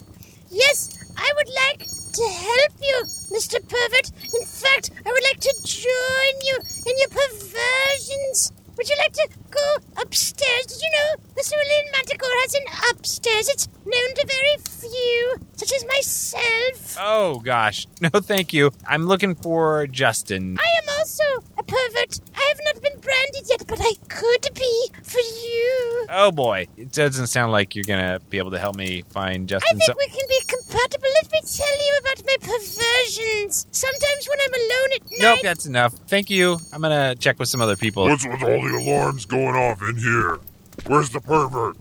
yes, 0.50 0.98
I 1.18 1.32
would 1.36 1.50
like 1.50 1.80
to 1.80 2.24
help 2.24 2.72
you, 2.82 3.04
Mr. 3.36 3.60
Pervert. 3.68 4.12
In 4.34 4.46
fact, 4.46 4.92
I 5.06 5.12
would 5.12 5.24
like 5.24 5.42
to 5.42 5.54
join 5.64 6.36
you 6.46 6.58
in 6.86 7.00
your 7.00 7.10
perversions. 7.10 8.54
Would 8.78 8.90
you 8.90 8.96
like 8.98 9.14
to 9.14 9.30
go 9.52 9.76
upstairs? 10.02 10.66
Did 10.66 10.82
you 10.82 10.90
know 10.92 11.24
the 11.36 11.44
Cerulean 11.44 11.86
Manticore 11.94 12.30
has 12.44 12.54
an 12.56 12.64
upstairs? 12.92 13.48
It's 13.50 13.70
known 13.86 14.16
to 14.16 14.26
very 14.28 14.58
few, 14.68 15.36
such 15.56 15.72
as 15.74 15.86
myself. 15.88 16.98
Oh, 17.00 17.40
gosh. 17.40 17.88
No, 18.02 18.10
thank 18.20 18.54
you. 18.54 18.72
I'm 18.88 19.08
looking 19.08 19.34
for 19.36 19.88
Justin. 19.88 20.58
I 20.60 20.68
am 20.84 21.00
also 21.00 21.24
a 21.58 21.64
pervert. 21.64 22.20
I 22.36 22.42
have 22.54 22.60
not 22.66 22.84
been 22.84 23.00
branded 23.00 23.44
yet, 23.50 23.66
but 23.68 23.80
I 23.82 23.94
could 24.10 24.54
be 24.54 24.88
for 25.02 25.20
you. 25.20 26.06
Oh, 26.10 26.32
boy. 26.32 26.68
It 26.78 26.92
doesn't 26.92 27.28
sound 27.28 27.52
like 27.52 27.76
you're 27.76 27.86
going 27.86 28.02
to 28.04 28.20
be 28.30 28.38
able 28.38 28.52
to 28.52 28.60
help 28.60 28.76
me 28.76 29.04
find 29.10 29.48
Justin. 29.50 29.78
I 29.82 29.86
think 29.86 29.98
we 29.98 30.08
can 30.08 30.28
be 30.30 30.42
compatible. 30.76 31.08
Let 31.22 31.32
me 31.32 31.40
tell 31.42 31.78
you 31.86 32.00
about 32.02 32.26
my 32.26 32.38
perversions. 32.42 33.68
Sometimes 33.72 34.28
when 34.30 34.40
I'm 34.46 34.54
alone 34.54 34.90
at 34.96 35.02
night. 35.12 35.20
Nope, 35.22 35.40
that's 35.44 35.66
enough. 35.66 35.94
Thank 36.08 36.30
you. 36.30 36.58
I'm 36.74 36.82
going 36.82 36.92
to 37.16 37.20
check 37.20 37.40
with 37.40 37.50
some 37.50 37.62
other 37.62 37.76
people. 37.76 38.04
What's 38.04 38.26
with 38.26 38.42
all 38.44 38.62
the 38.62 38.78
alarms 38.78 39.26
going 39.26 39.56
off 39.56 39.82
in 39.82 39.98
here? 39.98 40.40
Where's 40.88 41.10
the 41.10 41.22
pervert? 41.22 41.78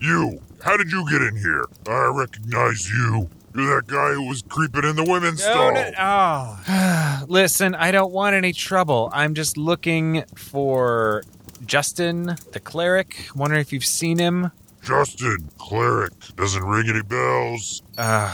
You. 0.00 0.40
How 0.62 0.76
did 0.76 0.90
you 0.90 1.08
get 1.10 1.22
in 1.22 1.36
here? 1.36 1.66
I 1.86 2.10
recognize 2.14 2.88
you. 2.90 3.28
You're 3.54 3.80
that 3.80 3.86
guy 3.88 4.12
who 4.12 4.28
was 4.28 4.42
creeping 4.42 4.84
in 4.84 4.94
the 4.96 5.04
women's 5.04 5.40
No, 5.44 5.52
stall. 5.52 5.72
no, 5.72 5.90
oh. 5.98 7.24
Listen, 7.28 7.74
I 7.74 7.90
don't 7.90 8.12
want 8.12 8.34
any 8.36 8.52
trouble. 8.52 9.10
I'm 9.12 9.34
just 9.34 9.56
looking 9.56 10.24
for 10.36 11.24
Justin, 11.64 12.36
the 12.52 12.60
cleric. 12.60 13.28
Wondering 13.34 13.60
if 13.60 13.72
you've 13.72 13.84
seen 13.84 14.18
him. 14.18 14.52
Justin, 14.82 15.50
cleric. 15.58 16.12
Doesn't 16.36 16.62
ring 16.62 16.88
any 16.88 17.02
bells. 17.02 17.82
Uh, 17.98 18.32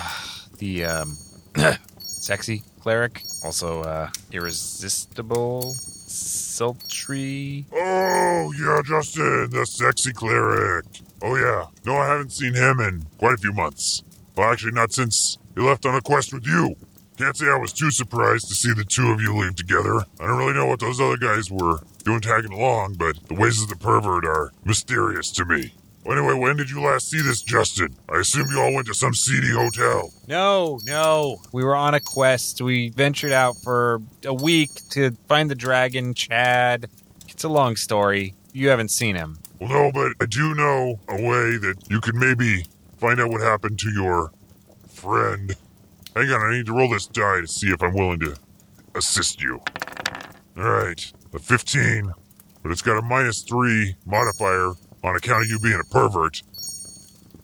the 0.59 0.85
um, 0.85 1.17
sexy 1.99 2.63
cleric, 2.81 3.23
also 3.43 3.81
uh, 3.81 4.11
irresistible, 4.31 5.73
sultry. 5.73 7.65
Oh, 7.73 8.53
yeah, 8.61 8.83
Justin, 8.85 9.49
the 9.49 9.65
sexy 9.65 10.13
cleric. 10.13 10.85
Oh, 11.23 11.37
yeah. 11.37 11.65
No, 11.87 11.97
I 11.97 12.09
haven't 12.09 12.33
seen 12.33 12.53
him 12.53 12.79
in 12.79 13.07
quite 13.17 13.33
a 13.33 13.39
few 13.39 13.55
months. 13.55 14.03
Well, 14.37 14.53
actually, 14.53 14.73
not 14.73 14.93
since 14.93 15.39
he 15.55 15.63
left 15.63 15.87
on 15.87 15.95
a 15.95 16.03
quest 16.03 16.35
with 16.35 16.47
you. 16.47 16.77
Can't 17.17 17.35
say 17.35 17.47
I 17.47 17.57
was 17.57 17.73
too 17.73 17.91
surprised 17.91 18.49
to 18.49 18.55
see 18.55 18.75
the 18.75 18.85
two 18.85 19.13
of 19.13 19.23
you 19.23 19.35
leave 19.35 19.57
together. 19.57 20.01
I 20.21 20.27
don't 20.27 20.37
really 20.37 20.53
know 20.53 20.67
what 20.67 20.81
those 20.81 21.01
other 21.01 21.17
guys 21.17 21.51
were 21.51 21.79
doing 22.05 22.21
tagging 22.21 22.53
along, 22.53 22.97
but 22.99 23.17
the 23.29 23.35
ways 23.35 23.63
of 23.63 23.71
the 23.71 23.77
pervert 23.77 24.27
are 24.27 24.53
mysterious 24.63 25.31
to 25.33 25.47
me. 25.47 25.73
Well, 26.05 26.19
anyway, 26.19 26.35
when 26.35 26.57
did 26.57 26.69
you 26.69 26.83
last 26.83 27.09
see 27.09 27.23
this 27.23 27.41
Justin? 27.41 27.97
I 28.11 28.19
assume 28.19 28.51
you 28.51 28.61
all 28.61 28.75
went 28.75 28.87
to 28.89 28.95
some 28.95 29.15
seedy 29.15 29.51
hotel. 29.51 30.13
No, 30.29 30.79
no. 30.85 31.39
We 31.53 31.65
were 31.65 31.75
on 31.75 31.95
a 31.95 32.01
quest. 32.01 32.61
We 32.61 32.91
ventured 32.91 33.33
out 33.33 33.57
for 33.57 34.03
a 34.25 34.35
week 34.35 34.71
to 34.91 35.13
find 35.29 35.51
the 35.51 35.55
dragon, 35.55 36.13
Chad. 36.13 36.91
It's 37.29 37.45
a 37.45 37.49
long 37.49 37.77
story. 37.77 38.35
You 38.53 38.69
haven't 38.69 38.91
seen 38.91 39.17
him. 39.17 39.39
Well, 39.59 39.71
no, 39.71 39.93
but 39.93 40.13
I 40.21 40.27
do 40.27 40.55
know 40.55 41.01
a 41.09 41.17
way 41.17 41.57
that 41.57 41.77
you 41.89 42.01
could 42.01 42.17
maybe 42.17 42.67
find 42.99 43.19
out 43.19 43.31
what 43.31 43.41
happened 43.41 43.79
to 43.79 43.91
your 43.91 44.31
friend. 44.89 45.57
Hang 46.15 46.31
on, 46.31 46.43
I 46.43 46.57
need 46.57 46.67
to 46.67 46.73
roll 46.73 46.91
this 46.91 47.07
die 47.07 47.41
to 47.41 47.49
see 47.49 47.69
if 47.69 47.83
I'm 47.83 47.95
willing 47.95 48.21
to 48.21 48.37
assist 48.95 49.41
you. 49.43 49.61
All 50.57 50.63
right, 50.71 51.13
a 51.33 51.39
15, 51.39 52.13
but 52.63 52.71
it's 52.71 52.83
got 52.83 52.99
a 52.99 53.03
minus 53.03 53.43
3 53.43 53.97
modifier 54.07 54.75
on 55.05 55.15
account 55.17 55.45
of 55.45 55.49
you 55.49 55.59
being 55.61 55.81
a 55.81 55.85
pervert. 55.85 56.43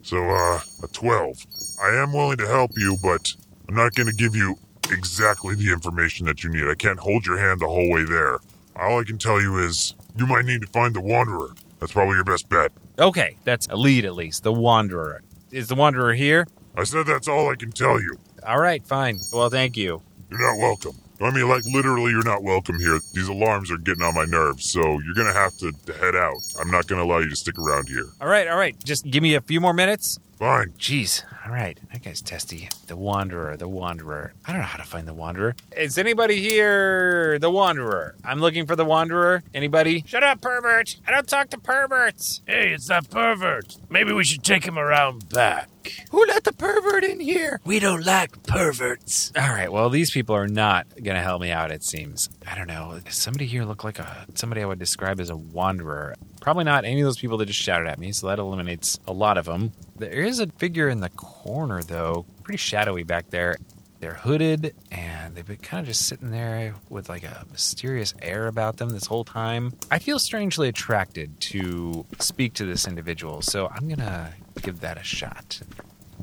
So, 0.01 0.17
uh, 0.17 0.59
a 0.83 0.87
12. 0.87 1.45
I 1.81 1.95
am 1.95 2.11
willing 2.11 2.37
to 2.37 2.47
help 2.47 2.71
you, 2.75 2.97
but 3.01 3.33
I'm 3.69 3.75
not 3.75 3.93
going 3.93 4.07
to 4.07 4.13
give 4.15 4.35
you 4.35 4.57
exactly 4.91 5.55
the 5.55 5.71
information 5.71 6.25
that 6.25 6.43
you 6.43 6.49
need. 6.49 6.67
I 6.67 6.75
can't 6.75 6.99
hold 6.99 7.25
your 7.25 7.37
hand 7.37 7.59
the 7.59 7.67
whole 7.67 7.89
way 7.89 8.03
there. 8.03 8.39
All 8.75 8.99
I 8.99 9.03
can 9.03 9.17
tell 9.17 9.39
you 9.39 9.59
is 9.59 9.93
you 10.17 10.25
might 10.25 10.45
need 10.45 10.61
to 10.61 10.67
find 10.67 10.95
the 10.95 11.01
Wanderer. 11.01 11.53
That's 11.79 11.91
probably 11.93 12.15
your 12.15 12.23
best 12.23 12.49
bet. 12.49 12.71
Okay, 12.99 13.37
that's 13.43 13.67
a 13.67 13.75
lead 13.75 14.05
at 14.05 14.15
least. 14.15 14.43
The 14.43 14.51
Wanderer. 14.51 15.21
Is 15.51 15.67
the 15.67 15.75
Wanderer 15.75 16.13
here? 16.13 16.47
I 16.75 16.83
said 16.83 17.05
that's 17.05 17.27
all 17.27 17.49
I 17.49 17.55
can 17.55 17.71
tell 17.71 18.01
you. 18.01 18.17
All 18.45 18.59
right, 18.59 18.85
fine. 18.85 19.19
Well, 19.31 19.49
thank 19.49 19.77
you. 19.77 20.01
You're 20.29 20.39
not 20.39 20.57
welcome. 20.57 20.97
I 21.23 21.31
mean, 21.31 21.47
like, 21.47 21.63
literally, 21.65 22.11
you're 22.11 22.23
not 22.23 22.43
welcome 22.43 22.79
here. 22.79 22.99
These 23.13 23.27
alarms 23.27 23.71
are 23.71 23.77
getting 23.77 24.03
on 24.03 24.15
my 24.15 24.25
nerves, 24.25 24.69
so 24.69 24.81
you're 24.81 25.13
gonna 25.15 25.33
have 25.33 25.55
to 25.57 25.71
head 25.99 26.15
out. 26.15 26.37
I'm 26.59 26.71
not 26.71 26.87
gonna 26.87 27.03
allow 27.03 27.19
you 27.19 27.29
to 27.29 27.35
stick 27.35 27.57
around 27.57 27.89
here. 27.89 28.07
All 28.19 28.27
right, 28.27 28.47
all 28.47 28.57
right. 28.57 28.75
Just 28.83 29.05
give 29.05 29.21
me 29.21 29.35
a 29.35 29.41
few 29.41 29.61
more 29.61 29.73
minutes. 29.73 30.19
Fine. 30.41 30.71
Jeez. 30.79 31.23
All 31.45 31.53
right. 31.53 31.77
That 31.93 32.01
guy's 32.01 32.19
testy. 32.19 32.67
The 32.87 32.95
Wanderer, 32.95 33.55
the 33.57 33.67
Wanderer. 33.67 34.33
I 34.43 34.51
don't 34.51 34.61
know 34.61 34.67
how 34.67 34.79
to 34.79 34.83
find 34.83 35.07
the 35.07 35.13
Wanderer. 35.13 35.55
Is 35.77 35.99
anybody 35.99 36.41
here? 36.41 37.37
The 37.37 37.51
Wanderer. 37.51 38.15
I'm 38.25 38.39
looking 38.39 38.65
for 38.65 38.75
the 38.75 38.83
Wanderer. 38.83 39.43
Anybody? 39.53 40.03
Shut 40.07 40.23
up, 40.23 40.41
pervert. 40.41 40.97
I 41.07 41.11
don't 41.11 41.27
talk 41.27 41.51
to 41.51 41.59
perverts. 41.59 42.41
Hey, 42.47 42.69
it's 42.71 42.87
that 42.87 43.11
pervert. 43.11 43.77
Maybe 43.91 44.13
we 44.13 44.23
should 44.23 44.43
take 44.43 44.65
him 44.65 44.79
around 44.79 45.29
back. 45.29 45.69
Who 46.09 46.25
let 46.25 46.43
the 46.43 46.53
pervert 46.53 47.03
in 47.03 47.19
here? 47.19 47.59
We 47.63 47.79
don't 47.79 48.03
like 48.03 48.41
perverts. 48.41 49.31
All 49.35 49.49
right. 49.49 49.71
Well, 49.71 49.91
these 49.91 50.09
people 50.09 50.35
are 50.35 50.47
not 50.47 50.87
going 50.95 51.17
to 51.17 51.21
help 51.21 51.43
me 51.43 51.51
out, 51.51 51.69
it 51.69 51.83
seems. 51.83 52.29
I 52.47 52.57
don't 52.57 52.67
know. 52.67 52.99
Does 53.05 53.15
somebody 53.15 53.45
here 53.45 53.63
look 53.63 53.83
like 53.83 53.99
a 53.99 54.25
somebody 54.33 54.63
I 54.63 54.65
would 54.65 54.79
describe 54.79 55.19
as 55.19 55.29
a 55.29 55.35
wanderer? 55.35 56.15
Probably 56.39 56.63
not 56.63 56.83
any 56.83 57.01
of 57.01 57.05
those 57.05 57.19
people 57.19 57.37
that 57.37 57.45
just 57.45 57.59
shouted 57.59 57.87
at 57.87 57.99
me, 57.99 58.11
so 58.11 58.27
that 58.27 58.39
eliminates 58.39 58.99
a 59.07 59.13
lot 59.13 59.37
of 59.37 59.45
them. 59.45 59.73
There 60.01 60.23
is 60.23 60.39
a 60.39 60.47
figure 60.47 60.89
in 60.89 60.99
the 60.99 61.09
corner, 61.09 61.83
though, 61.83 62.25
pretty 62.41 62.57
shadowy 62.57 63.03
back 63.03 63.29
there. 63.29 63.57
They're 63.99 64.15
hooded 64.15 64.73
and 64.89 65.35
they've 65.35 65.45
been 65.45 65.57
kind 65.57 65.81
of 65.81 65.85
just 65.89 66.07
sitting 66.07 66.31
there 66.31 66.73
with 66.89 67.07
like 67.07 67.21
a 67.21 67.45
mysterious 67.51 68.15
air 68.19 68.47
about 68.47 68.77
them 68.77 68.89
this 68.89 69.05
whole 69.05 69.23
time. 69.23 69.73
I 69.91 69.99
feel 69.99 70.17
strangely 70.17 70.67
attracted 70.67 71.39
to 71.41 72.07
speak 72.17 72.55
to 72.55 72.65
this 72.65 72.87
individual, 72.87 73.43
so 73.43 73.67
I'm 73.67 73.87
gonna 73.87 74.33
give 74.63 74.79
that 74.79 74.97
a 74.97 75.03
shot. 75.03 75.61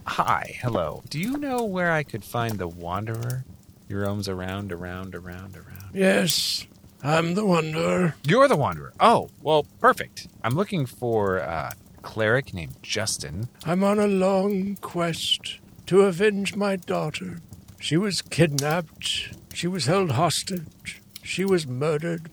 Hi, 0.07 0.57
hello. 0.61 1.05
Do 1.09 1.21
you 1.21 1.37
know 1.37 1.65
where 1.65 1.93
I 1.93 2.03
could 2.03 2.25
find 2.25 2.59
the 2.59 2.67
Wanderer? 2.67 3.45
He 3.87 3.95
roams 3.95 4.29
around, 4.29 4.73
around, 4.73 5.15
around, 5.15 5.57
around. 5.57 5.91
Yes, 5.95 6.67
I'm 7.01 7.35
the 7.35 7.45
Wanderer. 7.45 8.17
You're 8.25 8.49
the 8.49 8.57
Wanderer. 8.57 8.93
Oh, 8.99 9.31
well, 9.41 9.67
perfect. 9.79 10.27
I'm 10.43 10.57
looking 10.57 10.85
for 10.85 11.37
a 11.37 11.77
cleric 12.09 12.55
named 12.55 12.75
Justin. 12.83 13.51
I'm 13.67 13.85
on 13.85 13.99
a 13.99 14.07
long 14.07 14.77
quest 14.81 15.59
to 15.85 16.01
avenge 16.01 16.57
my 16.57 16.75
daughter. 16.77 17.41
She 17.79 17.99
was 17.99 18.23
kidnapped. 18.23 19.35
She 19.53 19.67
was 19.67 19.85
held 19.85 20.13
hostage. 20.13 21.03
She 21.23 21.45
was 21.45 21.67
murdered 21.67 22.31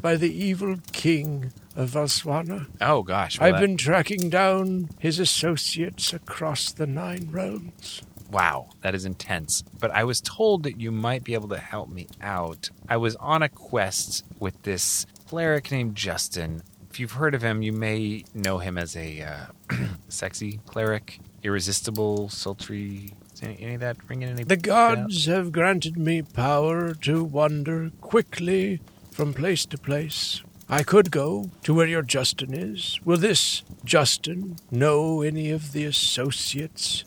by 0.00 0.14
the 0.14 0.32
evil 0.32 0.76
king 0.92 1.52
of 1.74 1.90
Valswana. 1.90 2.66
Oh 2.80 3.02
gosh, 3.02 3.40
well, 3.40 3.48
I've 3.48 3.54
that- 3.60 3.66
been 3.66 3.76
tracking 3.76 4.30
down 4.30 4.90
his 5.00 5.18
associates 5.18 6.12
across 6.12 6.70
the 6.70 6.86
nine 6.86 7.28
realms. 7.32 8.02
Wow, 8.30 8.68
that 8.82 8.94
is 8.94 9.04
intense. 9.04 9.62
But 9.80 9.90
I 9.90 10.04
was 10.04 10.20
told 10.20 10.62
that 10.62 10.80
you 10.80 10.92
might 10.92 11.24
be 11.24 11.34
able 11.34 11.48
to 11.48 11.58
help 11.58 11.88
me 11.88 12.06
out. 12.22 12.70
I 12.88 12.96
was 12.96 13.16
on 13.16 13.42
a 13.42 13.48
quest 13.48 14.24
with 14.38 14.62
this 14.62 15.04
cleric 15.26 15.72
named 15.72 15.96
Justin. 15.96 16.62
If 16.96 17.00
you've 17.00 17.12
heard 17.12 17.34
of 17.34 17.42
him, 17.42 17.60
you 17.60 17.74
may 17.74 18.24
know 18.32 18.56
him 18.56 18.78
as 18.78 18.96
a 18.96 19.20
uh, 19.20 19.46
sexy 20.08 20.60
cleric, 20.64 21.20
irresistible, 21.42 22.30
sultry. 22.30 23.12
Any, 23.42 23.58
any 23.60 23.74
of 23.74 23.80
that 23.80 23.98
ringing 24.08 24.30
any? 24.30 24.44
The 24.44 24.56
gods 24.56 25.26
have 25.26 25.52
granted 25.52 25.98
me 25.98 26.22
power 26.22 26.94
to 26.94 27.22
wander 27.22 27.90
quickly 28.00 28.80
from 29.10 29.34
place 29.34 29.66
to 29.66 29.76
place. 29.76 30.40
I 30.70 30.82
could 30.82 31.10
go 31.10 31.50
to 31.64 31.74
where 31.74 31.86
your 31.86 32.00
Justin 32.00 32.54
is. 32.54 32.98
Will 33.04 33.18
this 33.18 33.62
Justin 33.84 34.56
know 34.70 35.20
any 35.20 35.50
of 35.50 35.72
the 35.72 35.84
associates 35.84 37.04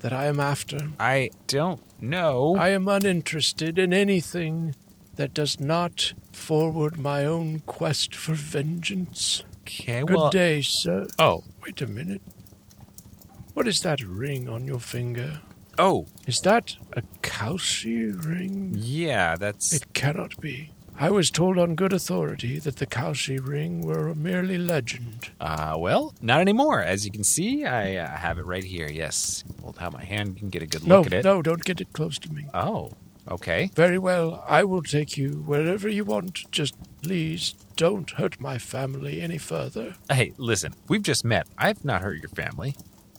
that 0.00 0.12
I 0.12 0.26
am 0.26 0.40
after? 0.40 0.90
I 0.98 1.30
don't 1.46 1.80
know. 2.02 2.56
I 2.56 2.70
am 2.70 2.88
uninterested 2.88 3.78
in 3.78 3.92
anything 3.92 4.74
that 5.18 5.34
does 5.34 5.60
not 5.60 6.14
forward 6.32 6.98
my 6.98 7.24
own 7.24 7.60
quest 7.66 8.14
for 8.14 8.32
vengeance. 8.34 9.42
okay, 9.62 10.00
Good 10.00 10.16
well. 10.16 10.30
day, 10.30 10.62
sir. 10.62 11.06
Oh, 11.18 11.44
Wait 11.62 11.82
a 11.82 11.86
minute. 11.86 12.22
What 13.54 13.68
is 13.68 13.80
that 13.82 14.00
ring 14.02 14.48
on 14.48 14.66
your 14.66 14.80
finger? 14.80 15.40
oh, 15.78 16.06
Is 16.26 16.40
that 16.40 16.76
a 16.92 17.02
Kalshi 17.22 18.12
ring? 18.24 18.72
yeah, 18.76 19.36
that's. 19.36 19.72
It 19.72 19.92
cannot 19.92 20.40
be. 20.40 20.72
I 21.00 21.10
was 21.10 21.30
told 21.30 21.58
on 21.58 21.76
good 21.76 21.92
authority 21.92 22.58
that 22.58 22.76
the 22.76 22.86
Kalshi 22.86 23.38
ring 23.38 23.82
were 23.86 24.08
a 24.08 24.16
merely 24.16 24.58
legend. 24.58 25.30
Uh, 25.40 25.76
well, 25.78 26.12
not 26.20 26.40
anymore. 26.40 26.82
As 26.82 27.04
you 27.04 27.12
can 27.12 27.22
see, 27.22 27.64
I 27.64 27.94
uh, 27.96 28.08
have 28.16 28.38
it 28.38 28.46
right 28.46 28.64
here. 28.64 28.88
Yes, 28.90 29.44
hold 29.62 29.76
out 29.80 29.92
my 29.92 30.02
hand. 30.04 30.28
You 30.34 30.40
can 30.40 30.48
get 30.50 30.62
a 30.62 30.66
good 30.66 30.84
No, 30.86 30.98
look 30.98 31.06
at 31.08 31.12
it. 31.12 31.24
no, 31.24 31.40
don't 31.42 31.64
get 31.64 31.80
it 31.80 31.92
close 31.92 32.18
to 32.20 32.32
me. 32.32 32.46
Oh, 32.52 32.90
okay. 33.30 33.70
Very 33.74 33.98
well, 33.98 34.44
I 34.48 34.64
will 34.64 34.82
take 34.82 35.16
you 35.16 35.42
wherever 35.46 35.88
you 35.88 36.04
want. 36.04 36.50
Just 36.50 36.74
please 37.02 37.54
don't 37.76 38.10
hurt 38.10 38.40
my 38.40 38.58
family 38.58 39.20
any 39.20 39.38
further. 39.38 39.94
Hey, 40.10 40.32
listen, 40.36 40.74
we've 40.88 41.02
just 41.02 41.24
met. 41.24 41.46
I've 41.56 41.84
not 41.84 42.02
hurt 42.02 42.20
your 42.20 42.30
family. 42.30 42.74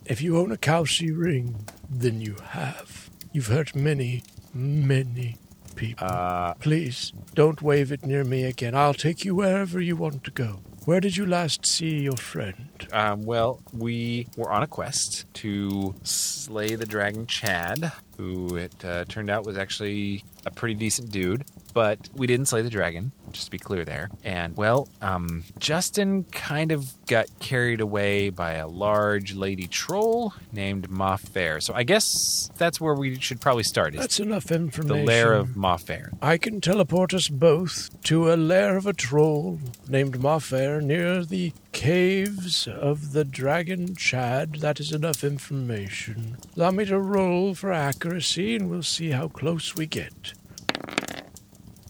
If 0.06 0.22
you 0.22 0.38
own 0.38 0.52
a 0.52 0.58
Kalshi 0.58 1.12
ring, 1.16 1.68
then 1.90 2.20
you 2.22 2.36
have. 2.44 3.10
You've 3.32 3.48
hurt 3.48 3.76
many, 3.76 4.24
many 4.54 5.38
people. 5.76 6.08
Uh, 6.08 6.54
Please, 6.56 7.14
don't 7.36 7.62
wave 7.62 7.92
it 7.92 8.06
near 8.06 8.24
me 8.24 8.44
again. 8.44 8.76
I'll 8.76 8.94
take 8.94 9.24
you 9.24 9.36
wherever 9.36 9.80
you 9.80 9.96
want 9.96 10.24
to 10.24 10.32
go. 10.32 10.62
Where 10.90 11.00
did 11.00 11.16
you 11.18 11.28
last 11.28 11.68
see 11.68 12.00
your 12.00 12.18
friend? 12.18 12.88
um, 12.92 13.22
well, 13.22 13.62
we 13.72 14.26
were 14.36 14.52
on 14.52 14.64
a 14.64 14.68
quest 14.68 15.32
to 15.36 15.94
slay 16.02 16.74
the 16.74 16.88
dragon 16.88 17.28
Chad, 17.28 17.92
who 18.18 18.56
it 18.56 18.74
uh, 18.84 19.06
turned 19.06 19.30
out 19.30 19.46
was 19.46 19.56
actually 19.56 20.24
a 20.48 20.50
pretty 20.50 20.74
decent 20.74 21.12
dude. 21.12 21.46
But 21.74 22.10
we 22.14 22.28
didn't 22.28 22.48
slay 22.48 22.62
the 22.62 22.70
dragon, 22.70 23.12
just 23.32 23.46
to 23.46 23.52
be 23.52 23.60
clear 23.60 23.86
there. 23.86 24.10
And, 24.24 24.56
well, 24.58 24.88
um, 25.02 25.44
Justin 25.60 26.24
kind 26.32 26.72
of 26.72 26.94
got 27.08 27.28
carried 27.40 27.82
away 27.82 28.30
by 28.30 28.54
a 28.54 28.68
large 28.68 29.34
lady 29.34 29.68
troll 29.68 30.34
named 30.52 30.90
Ma 30.90 31.16
Fair. 31.16 31.60
So 31.62 31.74
I 31.74 31.84
guess 31.84 32.50
that's 32.58 32.82
where 32.82 32.94
we 32.96 33.20
should 33.20 33.40
probably 33.40 33.64
start, 33.64 33.94
is 33.94 34.00
That's 34.02 34.20
enough 34.20 34.52
information. 34.52 34.98
the 35.00 35.04
lair 35.06 35.34
of 35.34 35.56
Ma 35.56 35.78
Fair. 35.78 36.12
I 36.22 36.38
can 36.38 36.60
teleport 36.62 37.14
us 37.14 37.28
both 37.30 37.90
to 38.04 38.34
a 38.34 38.36
lair 38.36 38.76
of 38.78 38.86
a 38.86 38.94
troll 38.94 39.60
named 39.88 40.16
Mafair 40.20 40.82
near 40.82 41.24
the 41.24 41.54
caves 41.72 42.68
of 42.68 43.14
the 43.14 43.24
dragon 43.24 43.96
Chad. 43.96 44.56
That 44.56 44.80
is 44.80 44.92
enough 44.92 45.24
information. 45.24 46.38
Allow 46.56 46.72
me 46.72 46.86
to 46.86 47.00
roll 47.00 47.54
for 47.54 47.72
accuracy 47.72 48.56
and 48.56 48.70
we'll 48.70 48.84
see 48.84 49.12
how 49.12 49.28
close 49.28 49.76
we 49.76 49.86
get. 49.86 50.34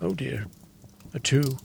Oh 0.02 0.14
dear. 0.14 0.46
A 1.14 1.20
two. 1.20 1.58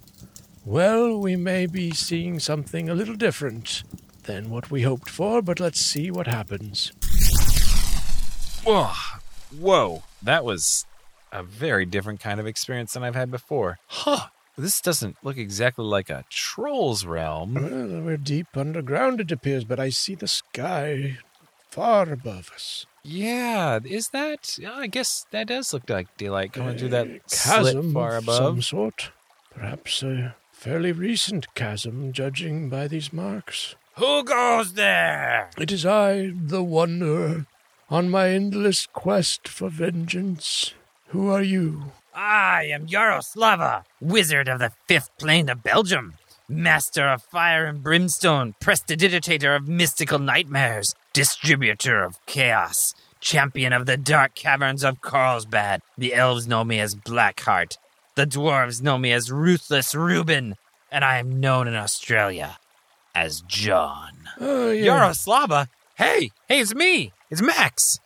Well, 0.65 1.19
we 1.19 1.37
may 1.37 1.67
be 1.67 1.91
seeing 1.93 2.41
something 2.41 2.89
a 2.89 2.95
little 2.95 3.17
different 3.17 3.83
than 4.25 4.51
what 4.51 4.71
we 4.71 4.83
hoped 4.83 5.11
for, 5.11 5.43
but 5.43 5.61
let's 5.61 5.81
see 5.81 6.11
what 6.11 6.27
happens. 6.27 6.93
Whoa, 8.65 8.91
whoa, 9.59 10.03
that 10.23 10.45
was 10.45 10.87
a 11.31 11.43
very 11.43 11.85
different 11.85 12.21
kind 12.21 12.41
of 12.41 12.47
experience 12.47 12.95
than 12.95 13.03
I've 13.03 13.15
had 13.15 13.31
before. 13.31 13.79
Huh. 13.89 14.29
This 14.57 14.81
doesn't 14.81 15.17
look 15.23 15.37
exactly 15.37 15.85
like 15.85 16.09
a 16.09 16.25
troll's 16.31 17.05
realm. 17.05 17.55
Well, 17.55 18.01
we're 18.03 18.17
deep 18.17 18.57
underground, 18.57 19.21
it 19.21 19.33
appears, 19.33 19.65
but 19.65 19.81
I 19.81 19.91
see 19.91 20.15
the 20.15 20.29
sky 20.29 21.19
far 21.69 22.11
above 22.11 22.51
us. 22.55 22.87
Yeah, 23.05 23.81
is 23.85 24.09
that? 24.09 24.57
yeah, 24.59 24.73
I 24.73 24.87
guess 24.87 25.27
that 25.31 25.49
does 25.49 25.75
look 25.75 25.89
like 25.91 26.17
daylight 26.17 26.55
coming 26.55 26.79
through 26.79 26.89
that 26.89 27.07
uh, 27.07 27.19
chasm 27.31 27.83
slit 27.83 27.93
far 27.93 28.17
of 28.17 28.25
some 28.25 28.63
sort. 28.63 29.11
Perhaps 29.55 30.03
a 30.03 30.35
fairly 30.51 30.91
recent 30.91 31.55
chasm, 31.55 32.13
judging 32.13 32.71
by 32.71 32.89
these 32.89 33.13
marks. 33.13 33.77
Who 33.97 34.25
goes 34.25 34.73
there? 34.73 35.51
It 35.59 35.71
is 35.71 35.85
I, 35.85 36.33
the 36.35 36.63
Wanderer, 36.63 37.47
on 37.91 38.09
my 38.09 38.31
endless 38.31 38.87
quest 38.87 39.47
for 39.49 39.69
vengeance. 39.69 40.73
Who 41.09 41.29
are 41.29 41.43
you? 41.43 41.93
I 42.15 42.65
am 42.73 42.87
Yaroslava, 42.87 43.85
wizard 44.01 44.49
of 44.49 44.61
the 44.61 44.73
fifth 44.87 45.11
plane 45.19 45.51
of 45.51 45.63
Belgium, 45.63 46.15
master 46.49 47.09
of 47.09 47.23
fire 47.23 47.67
and 47.67 47.83
brimstone, 47.83 48.55
prestidigitator 48.61 49.57
of 49.57 49.69
mystical 49.69 50.19
nightmares, 50.19 50.95
distributor 51.13 52.03
of 52.03 52.25
chaos, 52.27 52.95
champion 53.21 53.73
of 53.73 53.87
the 53.87 53.97
dark 53.97 54.35
caverns 54.35 54.85
of 54.85 55.01
Carlsbad. 55.01 55.81
The 55.97 56.15
elves 56.15 56.47
know 56.47 56.65
me 56.65 56.81
as 56.81 56.95
Blackheart, 56.95 57.77
the 58.15 58.27
dwarves 58.27 58.83
know 58.83 58.99
me 58.99 59.13
as 59.13 59.33
Ruthless 59.33 59.95
Reuben, 59.95 60.55
and 60.93 61.05
I 61.05 61.19
am 61.19 61.41
known 61.41 61.67
in 61.67 61.75
Australia 61.75 62.59
as 63.15 63.41
John. 63.43 64.13
Oh, 64.41 64.71
yeah. 64.71 64.87
Yaroslava? 64.87 65.69
Hey, 65.97 66.31
hey, 66.49 66.61
it's 66.61 66.75
me. 66.75 67.13
It's 67.31 67.43
Max. 67.43 67.99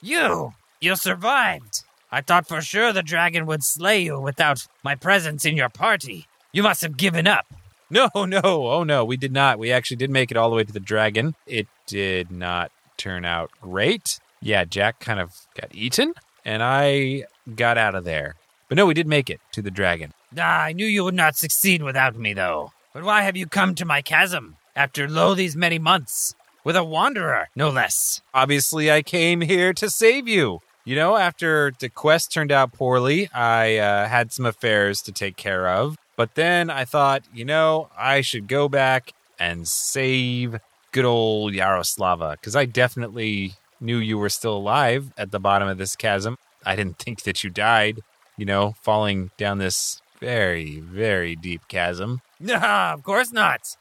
You, 0.00 0.52
you 0.80 0.96
survived. 0.96 1.84
I 2.10 2.20
thought 2.20 2.48
for 2.48 2.60
sure 2.60 2.92
the 2.92 3.02
dragon 3.02 3.46
would 3.46 3.62
slay 3.62 4.02
you 4.02 4.20
without 4.20 4.66
my 4.82 4.94
presence 4.94 5.44
in 5.44 5.56
your 5.56 5.68
party. 5.68 6.26
You 6.52 6.62
must 6.62 6.82
have 6.82 6.96
given 6.96 7.26
up. 7.26 7.46
No, 8.14 8.24
no, 8.24 8.40
oh 8.42 8.84
no, 8.84 9.04
we 9.04 9.18
did 9.18 9.32
not. 9.32 9.58
We 9.58 9.70
actually 9.70 9.98
did 9.98 10.08
make 10.08 10.30
it 10.30 10.36
all 10.38 10.48
the 10.48 10.56
way 10.56 10.64
to 10.64 10.72
the 10.72 10.80
dragon. 10.80 11.34
It 11.46 11.68
did 11.86 12.30
not 12.30 12.72
turn 12.96 13.26
out 13.26 13.50
great. 13.60 14.18
Yeah, 14.40 14.64
Jack 14.64 14.98
kind 14.98 15.20
of 15.20 15.34
got 15.60 15.74
eaten, 15.74 16.14
and 16.42 16.62
I 16.62 17.24
got 17.54 17.76
out 17.76 17.94
of 17.94 18.04
there. 18.04 18.36
But 18.70 18.76
no, 18.76 18.86
we 18.86 18.94
did 18.94 19.06
make 19.06 19.28
it 19.28 19.40
to 19.52 19.60
the 19.60 19.70
dragon. 19.70 20.14
Ah, 20.38 20.62
I 20.62 20.72
knew 20.72 20.86
you 20.86 21.04
would 21.04 21.14
not 21.14 21.36
succeed 21.36 21.82
without 21.82 22.16
me, 22.16 22.32
though. 22.32 22.72
But 22.94 23.04
why 23.04 23.22
have 23.22 23.36
you 23.36 23.46
come 23.46 23.74
to 23.74 23.84
my 23.84 24.00
chasm 24.00 24.56
after 24.74 25.06
lo 25.06 25.34
these 25.34 25.54
many 25.54 25.78
months? 25.78 26.34
With 26.64 26.76
a 26.76 26.84
wanderer, 26.84 27.48
no 27.54 27.68
less. 27.68 28.22
Obviously, 28.32 28.90
I 28.90 29.02
came 29.02 29.42
here 29.42 29.74
to 29.74 29.90
save 29.90 30.26
you. 30.26 30.60
You 30.84 30.96
know, 30.96 31.16
after 31.16 31.72
the 31.78 31.88
quest 31.88 32.32
turned 32.32 32.50
out 32.50 32.72
poorly, 32.72 33.28
I 33.34 33.76
uh, 33.76 34.08
had 34.08 34.32
some 34.32 34.46
affairs 34.46 35.02
to 35.02 35.12
take 35.12 35.36
care 35.36 35.68
of. 35.68 35.96
But 36.22 36.36
then 36.36 36.70
I 36.70 36.84
thought, 36.84 37.24
you 37.34 37.44
know, 37.44 37.88
I 37.98 38.20
should 38.20 38.46
go 38.46 38.68
back 38.68 39.12
and 39.40 39.66
save 39.66 40.56
good 40.92 41.04
old 41.04 41.52
Yaroslava 41.52 42.34
because 42.34 42.54
I 42.54 42.64
definitely 42.64 43.54
knew 43.80 43.96
you 43.96 44.16
were 44.18 44.28
still 44.28 44.56
alive 44.56 45.12
at 45.18 45.32
the 45.32 45.40
bottom 45.40 45.66
of 45.66 45.78
this 45.78 45.96
chasm. 45.96 46.38
I 46.64 46.76
didn't 46.76 46.98
think 47.00 47.22
that 47.22 47.42
you 47.42 47.50
died, 47.50 48.02
you 48.36 48.46
know, 48.46 48.76
falling 48.82 49.32
down 49.36 49.58
this 49.58 50.00
very, 50.20 50.78
very 50.78 51.34
deep 51.34 51.62
chasm. 51.66 52.20
Nah, 52.38 52.92
of 52.92 53.02
course 53.02 53.32
not. 53.32 53.76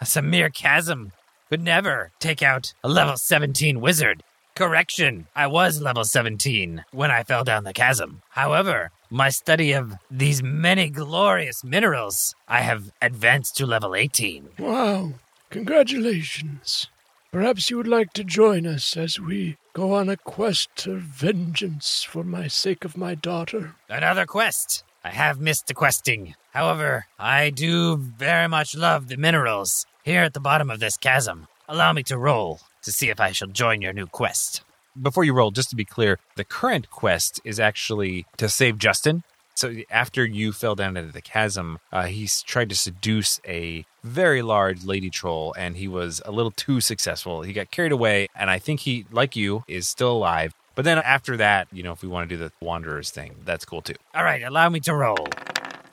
That's 0.00 0.16
a 0.16 0.22
mere 0.22 0.48
chasm. 0.48 1.12
Could 1.50 1.60
never 1.60 2.12
take 2.18 2.42
out 2.42 2.72
a 2.82 2.88
level 2.88 3.18
17 3.18 3.78
wizard. 3.78 4.22
Correction, 4.58 5.28
I 5.36 5.46
was 5.46 5.80
level 5.80 6.02
17 6.02 6.84
when 6.90 7.12
I 7.12 7.22
fell 7.22 7.44
down 7.44 7.62
the 7.62 7.72
chasm. 7.72 8.22
However, 8.30 8.90
my 9.08 9.28
study 9.28 9.70
of 9.70 9.94
these 10.10 10.42
many 10.42 10.90
glorious 10.90 11.62
minerals, 11.62 12.34
I 12.48 12.62
have 12.62 12.90
advanced 13.00 13.56
to 13.58 13.66
level 13.66 13.94
18. 13.94 14.48
Wow, 14.58 15.12
congratulations. 15.50 16.88
Perhaps 17.30 17.70
you 17.70 17.76
would 17.76 17.86
like 17.86 18.12
to 18.14 18.24
join 18.24 18.66
us 18.66 18.96
as 18.96 19.20
we 19.20 19.58
go 19.74 19.94
on 19.94 20.08
a 20.08 20.16
quest 20.16 20.88
of 20.88 21.02
vengeance 21.02 22.02
for 22.02 22.24
my 22.24 22.48
sake 22.48 22.84
of 22.84 22.96
my 22.96 23.14
daughter. 23.14 23.76
Another 23.88 24.26
quest. 24.26 24.82
I 25.04 25.10
have 25.10 25.38
missed 25.38 25.68
the 25.68 25.74
questing. 25.74 26.34
However, 26.50 27.06
I 27.16 27.50
do 27.50 27.96
very 27.96 28.48
much 28.48 28.74
love 28.74 29.06
the 29.06 29.18
minerals 29.18 29.86
here 30.02 30.24
at 30.24 30.34
the 30.34 30.40
bottom 30.40 30.68
of 30.68 30.80
this 30.80 30.96
chasm. 30.96 31.46
Allow 31.68 31.92
me 31.92 32.02
to 32.04 32.18
roll 32.18 32.58
to 32.88 32.92
see 32.92 33.10
if 33.10 33.20
I 33.20 33.32
shall 33.32 33.48
join 33.48 33.82
your 33.82 33.92
new 33.92 34.06
quest. 34.06 34.62
Before 35.00 35.22
you 35.22 35.34
roll, 35.34 35.50
just 35.50 35.68
to 35.70 35.76
be 35.76 35.84
clear, 35.84 36.18
the 36.36 36.44
current 36.44 36.88
quest 36.88 37.38
is 37.44 37.60
actually 37.60 38.24
to 38.38 38.48
save 38.48 38.78
Justin. 38.78 39.24
So 39.54 39.74
after 39.90 40.24
you 40.24 40.52
fell 40.52 40.74
down 40.74 40.96
into 40.96 41.12
the 41.12 41.20
chasm, 41.20 41.80
uh, 41.92 42.06
he's 42.06 42.40
tried 42.42 42.70
to 42.70 42.74
seduce 42.74 43.40
a 43.46 43.84
very 44.02 44.40
large 44.40 44.84
lady 44.84 45.10
troll, 45.10 45.54
and 45.58 45.76
he 45.76 45.86
was 45.86 46.22
a 46.24 46.32
little 46.32 46.50
too 46.50 46.80
successful. 46.80 47.42
He 47.42 47.52
got 47.52 47.70
carried 47.70 47.92
away, 47.92 48.28
and 48.34 48.48
I 48.48 48.58
think 48.58 48.80
he, 48.80 49.04
like 49.12 49.36
you, 49.36 49.64
is 49.68 49.86
still 49.86 50.12
alive. 50.12 50.54
But 50.74 50.86
then 50.86 50.96
after 50.96 51.36
that, 51.36 51.68
you 51.70 51.82
know, 51.82 51.92
if 51.92 52.02
we 52.02 52.08
want 52.08 52.26
to 52.30 52.34
do 52.34 52.42
the 52.42 52.52
Wanderers 52.64 53.10
thing, 53.10 53.34
that's 53.44 53.66
cool 53.66 53.82
too. 53.82 53.96
All 54.14 54.24
right, 54.24 54.42
allow 54.42 54.70
me 54.70 54.80
to 54.80 54.94
roll. 54.94 55.26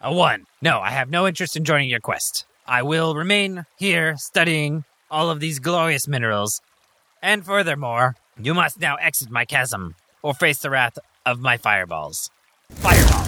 A 0.01 0.13
one. 0.13 0.45
No, 0.61 0.79
I 0.79 0.91
have 0.91 1.09
no 1.09 1.27
interest 1.27 1.57
in 1.57 1.65
joining 1.65 1.89
your 1.89 1.99
quest. 1.99 2.45
I 2.65 2.83
will 2.83 3.15
remain 3.15 3.65
here 3.77 4.15
studying 4.15 4.85
all 5.11 5.29
of 5.29 5.39
these 5.39 5.59
glorious 5.59 6.07
minerals. 6.07 6.61
And 7.25 7.43
furthermore, 7.43 8.15
you 8.39 8.53
must 8.53 8.79
now 8.79 8.97
exit 8.97 9.31
my 9.31 9.45
chasm 9.45 9.95
or 10.21 10.35
face 10.35 10.59
the 10.59 10.69
wrath 10.69 10.99
of 11.25 11.39
my 11.39 11.57
fireballs. 11.57 12.29
Fireball! 12.69 13.23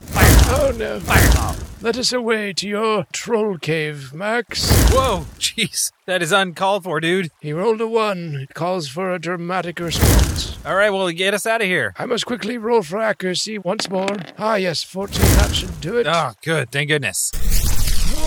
Fireball! 0.00 0.66
Oh 0.66 0.74
no. 0.76 0.98
Fireball! 0.98 1.54
Let 1.80 1.96
us 1.96 2.12
away 2.12 2.52
to 2.54 2.66
your 2.66 3.06
troll 3.12 3.56
cave, 3.58 4.12
Max. 4.12 4.68
Whoa, 4.90 5.26
jeez, 5.38 5.92
that 6.06 6.22
is 6.22 6.32
uncalled 6.32 6.82
for, 6.82 6.98
dude. 6.98 7.30
He 7.40 7.52
rolled 7.52 7.80
a 7.80 7.86
one. 7.86 8.34
It 8.34 8.54
calls 8.54 8.88
for 8.88 9.12
a 9.12 9.20
dramatic 9.20 9.78
response. 9.78 10.58
All 10.66 10.74
right, 10.74 10.90
well, 10.90 11.08
get 11.12 11.32
us 11.32 11.46
out 11.46 11.60
of 11.60 11.68
here. 11.68 11.94
I 11.96 12.06
must 12.06 12.26
quickly 12.26 12.58
roll 12.58 12.82
for 12.82 12.98
accuracy 12.98 13.58
once 13.58 13.88
more. 13.88 14.16
Ah, 14.38 14.56
yes, 14.56 14.82
14. 14.82 15.22
That 15.22 15.54
should 15.54 15.80
do 15.80 15.98
it. 15.98 16.08
Oh, 16.08 16.32
good, 16.42 16.72
thank 16.72 16.88
goodness. 16.88 17.30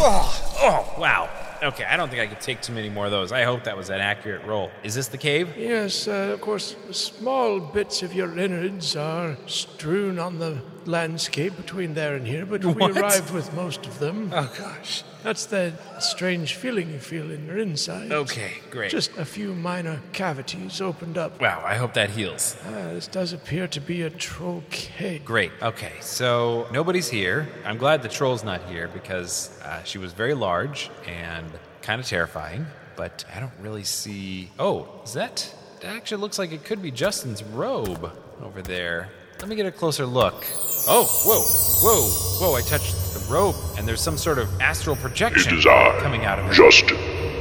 Oh, 0.01 0.55
oh, 0.61 0.95
wow. 0.97 1.29
Okay, 1.61 1.83
I 1.83 1.97
don't 1.97 2.09
think 2.09 2.21
I 2.21 2.27
could 2.27 2.39
take 2.39 2.61
too 2.61 2.73
many 2.73 2.89
more 2.89 3.05
of 3.05 3.11
those. 3.11 3.31
I 3.31 3.43
hope 3.43 3.65
that 3.65 3.75
was 3.75 3.89
an 3.89 3.99
accurate 3.99 4.43
roll. 4.45 4.71
Is 4.83 4.95
this 4.95 5.07
the 5.07 5.17
cave? 5.17 5.55
Yes, 5.57 6.07
uh, 6.07 6.31
of 6.33 6.41
course, 6.41 6.75
small 6.91 7.59
bits 7.59 8.01
of 8.01 8.13
your 8.13 8.37
innards 8.37 8.95
are 8.95 9.37
strewn 9.45 10.19
on 10.19 10.39
the 10.39 10.61
landscape 10.85 11.55
between 11.57 11.93
there 11.93 12.15
and 12.15 12.25
here, 12.25 12.45
but 12.45 12.63
we 12.63 12.83
arrived 12.83 13.31
with 13.31 13.53
most 13.53 13.85
of 13.85 13.99
them. 13.99 14.31
Oh, 14.33 14.51
gosh. 14.57 15.03
That's 15.21 15.47
the 15.47 15.73
strange 15.99 16.55
feeling 16.55 16.91
you 16.91 16.99
feel 16.99 17.29
in 17.29 17.45
your 17.45 17.57
inside. 17.57 18.11
Okay, 18.11 18.53
great. 18.71 18.89
Just 18.89 19.17
a 19.17 19.25
few 19.25 19.53
minor 19.53 20.01
cavities 20.13 20.79
opened 20.79 21.17
up. 21.17 21.41
Wow, 21.41 21.61
I 21.65 21.75
hope 21.75 21.93
that 21.95 22.09
heals. 22.09 22.55
Ah, 22.65 22.93
this 22.93 23.07
does 23.07 23.33
appear 23.33 23.67
to 23.67 23.81
be 23.81 24.03
a 24.03 24.09
troll 24.09 24.63
cave. 24.69 25.25
Great. 25.25 25.51
Okay, 25.61 25.91
so 25.99 26.67
nobody's 26.71 27.09
here. 27.09 27.49
I'm 27.65 27.77
glad 27.77 28.01
the 28.01 28.07
troll's 28.07 28.45
not 28.45 28.63
here 28.69 28.87
because 28.87 29.51
uh, 29.63 29.83
she 29.83 29.97
was 29.97 30.13
very 30.13 30.33
large 30.33 30.89
and 31.05 31.48
kind 31.89 31.99
of 31.99 32.05
terrifying. 32.05 32.67
But 32.95 33.25
I 33.35 33.39
don't 33.39 33.53
really 33.59 33.83
see. 33.83 34.51
Oh, 34.59 35.01
is 35.03 35.13
that? 35.13 35.51
That 35.81 35.95
actually 35.95 36.21
looks 36.21 36.37
like 36.37 36.51
it 36.51 36.63
could 36.63 36.83
be 36.83 36.91
Justin's 36.91 37.41
robe 37.43 38.11
over 38.43 38.61
there. 38.61 39.09
Let 39.39 39.47
me 39.49 39.55
get 39.55 39.65
a 39.65 39.71
closer 39.71 40.05
look. 40.05 40.45
Oh, 40.87 41.05
whoa, 41.25 41.41
whoa, 41.81 42.51
whoa! 42.51 42.55
I 42.55 42.61
touched 42.61 42.93
the 43.15 43.33
robe, 43.33 43.55
and 43.75 43.87
there's 43.87 44.01
some 44.01 44.17
sort 44.17 44.37
of 44.37 44.47
astral 44.61 44.97
projection 44.97 45.53
It 45.53 45.59
is 45.59 45.65
I, 45.65 45.97
coming 45.99 46.25
out 46.25 46.37
of 46.37 46.51
it. 46.51 46.53
Justin, 46.53 46.97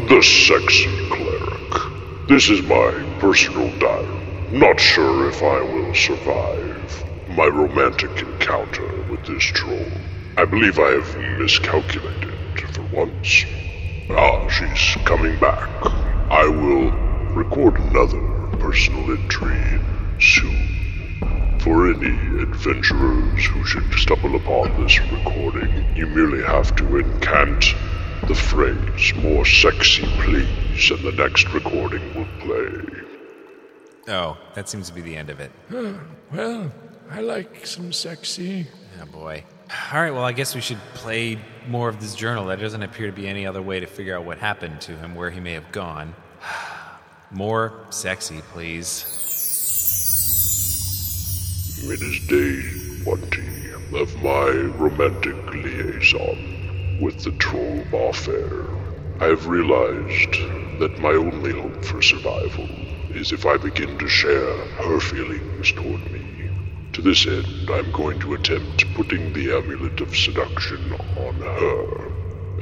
the 0.09 0.23
sexy 0.23 1.09
cleric. 1.11 2.29
This 2.29 2.49
is 2.49 2.63
my 2.63 2.91
personal 3.21 3.69
diary. 3.79 4.49
Not 4.51 4.81
sure 4.81 5.29
if 5.29 5.43
I 5.43 5.61
will 5.61 5.95
survive 5.95 7.05
my 7.37 7.49
romantic 7.49 8.17
encounter 8.23 9.03
with 9.11 9.27
this 9.27 9.43
troll. 9.43 9.93
I 10.39 10.47
believe 10.47 10.79
I 10.79 10.91
have 10.93 11.39
miscalculated 11.39 12.33
for 12.73 12.83
once. 12.95 13.45
Ah, 14.11 14.49
she's 14.49 14.97
coming 15.05 15.39
back. 15.39 15.69
I 16.31 16.47
will 16.49 16.91
record 17.35 17.79
another 17.79 18.21
personal 18.59 19.11
entry 19.11 19.81
soon. 20.21 21.59
For 21.61 21.93
any 21.93 22.41
adventurers 22.43 23.45
who 23.47 23.65
should 23.65 23.93
stumble 23.95 24.37
upon 24.37 24.83
this 24.83 24.99
recording, 25.13 25.85
you 25.95 26.07
merely 26.07 26.43
have 26.43 26.75
to 26.77 26.99
incant 26.99 27.75
the 28.27 28.35
phrase 28.35 29.15
more 29.17 29.45
sexy 29.45 30.05
please 30.23 30.91
and 30.91 31.01
the 31.01 31.13
next 31.13 31.49
recording 31.53 32.03
will 32.15 32.29
play. 32.41 33.03
Oh, 34.09 34.39
that 34.55 34.69
seems 34.69 34.89
to 34.89 34.95
be 34.95 35.03
the 35.03 35.17
end 35.17 35.29
of 35.31 35.41
it. 35.41 35.53
Well, 36.33 36.73
I 37.11 37.21
like 37.21 37.67
some 37.67 37.93
sexy. 37.93 38.67
Oh 39.01 39.07
boy. 39.07 39.45
All 39.71 40.01
right, 40.01 40.11
well, 40.11 40.25
I 40.25 40.33
guess 40.33 40.55
we 40.55 40.63
should 40.63 40.79
play 40.95 41.39
more 41.67 41.91
of 41.91 42.01
this 42.01 42.15
journal. 42.15 42.47
There 42.47 42.57
doesn't 42.57 42.83
appear 42.83 43.07
to 43.07 43.13
be 43.13 43.29
any 43.29 43.47
other 43.47 43.61
way 43.61 43.81
to 43.81 43.87
figure 43.87 44.17
out 44.17 44.25
what 44.25 44.39
happened 44.39 44.81
to 44.83 44.97
him, 44.97 45.15
where 45.15 45.31
he 45.31 45.41
may 45.41 45.53
have 45.53 45.71
gone. 45.73 46.15
More 47.31 47.75
sexy, 47.91 48.41
please. 48.53 49.05
It 51.83 52.01
is 52.01 52.27
day 52.29 52.63
20 53.05 54.01
of 54.01 54.23
my 54.23 54.49
romantic 54.79 55.37
liaison 55.53 56.99
with 57.03 57.23
the 57.23 57.33
troll 57.33 57.85
Marfair. 57.91 58.67
I 59.21 59.27
have 59.27 59.47
realized 59.49 60.33
that 60.81 60.99
my 60.99 61.11
only 61.11 61.53
hope 61.53 61.85
for 61.85 62.01
survival 62.01 62.69
is 63.11 63.33
if 63.33 63.45
I 63.45 63.59
begin 63.59 63.99
to 63.99 64.09
share 64.09 64.57
her 64.57 64.99
feelings 64.99 65.73
toward 65.73 66.11
me. 66.11 66.38
To 66.99 67.05
this 67.05 67.27
end, 67.29 67.71
I'm 67.71 67.93
going 67.93 68.19
to 68.19 68.35
attempt 68.35 68.85
putting 68.97 69.33
the 69.33 69.57
amulet 69.57 70.01
of 70.01 70.17
seduction 70.17 70.93
on 70.93 71.35
her, 71.37 72.09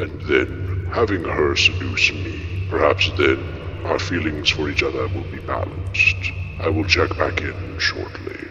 and 0.03 0.21
then 0.29 0.91
having 0.93 1.25
her 1.25 1.57
seduce 1.57 2.13
me. 2.13 2.67
Perhaps 2.69 3.13
then 3.17 3.39
our 3.87 3.99
feelings 3.99 4.51
for 4.51 4.69
each 4.69 4.83
other 4.83 5.09
will 5.09 5.25
be 5.33 5.39
balanced. 5.39 6.17
I 6.61 6.69
will 6.69 6.85
check 6.85 7.17
back 7.17 7.41
in 7.41 7.79
shortly. 7.79 8.49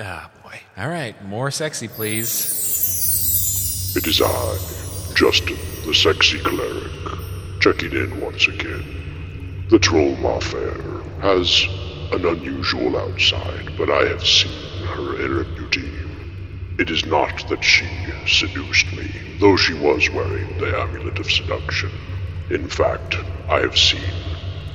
Ah, 0.00 0.32
boy. 0.42 0.60
All 0.76 0.88
right, 0.88 1.14
more 1.24 1.52
sexy, 1.52 1.86
please. 1.86 2.34
It 3.96 4.04
is 4.08 4.20
I, 4.20 5.14
Justin, 5.14 5.58
the 5.86 5.94
sexy 5.94 6.40
cleric, 6.40 6.90
checking 7.60 7.92
in 7.92 8.20
once 8.20 8.48
again. 8.48 9.66
The 9.70 9.78
troll 9.78 10.16
Marfair 10.16 11.04
has 11.20 11.68
an 12.12 12.26
unusual 12.26 12.96
outside, 12.98 13.70
but 13.78 13.90
I 13.90 14.04
have 14.08 14.24
seen 14.24 14.52
her 14.86 15.20
inner 15.24 15.44
beauty. 15.44 15.90
It 16.78 16.90
is 16.90 17.06
not 17.06 17.48
that 17.48 17.64
she 17.64 17.86
seduced 18.26 18.92
me, 18.94 19.10
though 19.40 19.56
she 19.56 19.74
was 19.74 20.10
wearing 20.10 20.58
the 20.58 20.78
amulet 20.78 21.18
of 21.20 21.30
seduction. 21.30 21.90
In 22.50 22.68
fact, 22.68 23.16
I 23.50 23.60
have 23.60 23.78
seen 23.78 24.12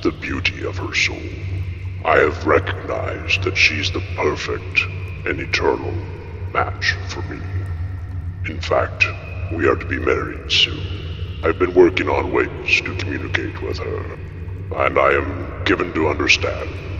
the 0.02 0.12
beauty 0.12 0.66
of 0.66 0.78
her 0.78 0.94
soul. 0.96 1.22
I 2.06 2.18
have 2.18 2.46
recognized 2.46 3.44
that 3.44 3.58
she's 3.58 3.92
the 3.92 4.04
perfect 4.16 4.86
and 5.26 5.40
eternal 5.40 5.94
match 6.54 6.94
for 7.08 7.22
me. 7.32 7.42
In 8.46 8.60
fact, 8.60 9.06
we 9.52 9.68
are 9.68 9.76
to 9.76 9.86
be 9.88 10.00
married 10.00 10.52
soon. 10.52 10.82
I've 11.44 11.60
been 11.60 11.76
working 11.76 12.10
on 12.10 12.34
ways 12.34 12.82
to 12.82 12.96
communicate 12.96 13.62
with 13.62 13.78
her, 13.80 14.18
and 14.76 14.98
I 14.98 15.12
am 15.14 15.64
given 15.66 15.94
to 15.94 16.10
understand 16.10 16.97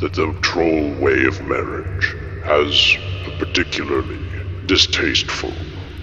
that 0.00 0.14
the 0.14 0.32
troll 0.42 0.94
way 1.00 1.24
of 1.24 1.44
marriage 1.46 2.14
has 2.44 2.96
a 3.26 3.36
particularly 3.38 4.18
distasteful 4.66 5.52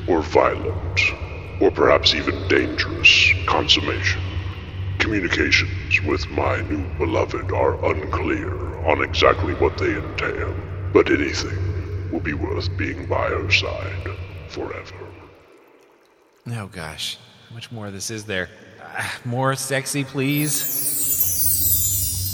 or 0.08 0.22
violent 0.22 1.00
or 1.62 1.72
perhaps 1.72 2.14
even 2.14 2.48
dangerous 2.48 3.32
consummation. 3.48 4.22
Communications 5.00 6.02
with 6.02 6.28
my 6.30 6.62
new 6.64 6.84
beloved 6.98 7.52
are 7.52 7.84
unclear 7.86 8.76
on 8.86 9.02
exactly 9.04 9.54
what 9.56 9.78
they 9.78 9.96
entail, 9.96 10.54
but 10.94 11.10
anything 11.10 12.12
will 12.12 12.20
be 12.20 12.34
worth 12.34 12.76
being 12.78 13.06
by 13.06 13.30
her 13.30 13.50
side 13.52 14.10
forever. 14.50 14.96
Oh 16.48 16.68
gosh, 16.68 17.18
how 17.50 17.56
much 17.56 17.72
more 17.72 17.88
of 17.88 17.94
this 17.94 18.12
is 18.12 18.26
there? 18.26 18.50
Ah, 18.82 19.20
more 19.26 19.56
sexy, 19.56 20.04
please. 20.04 20.84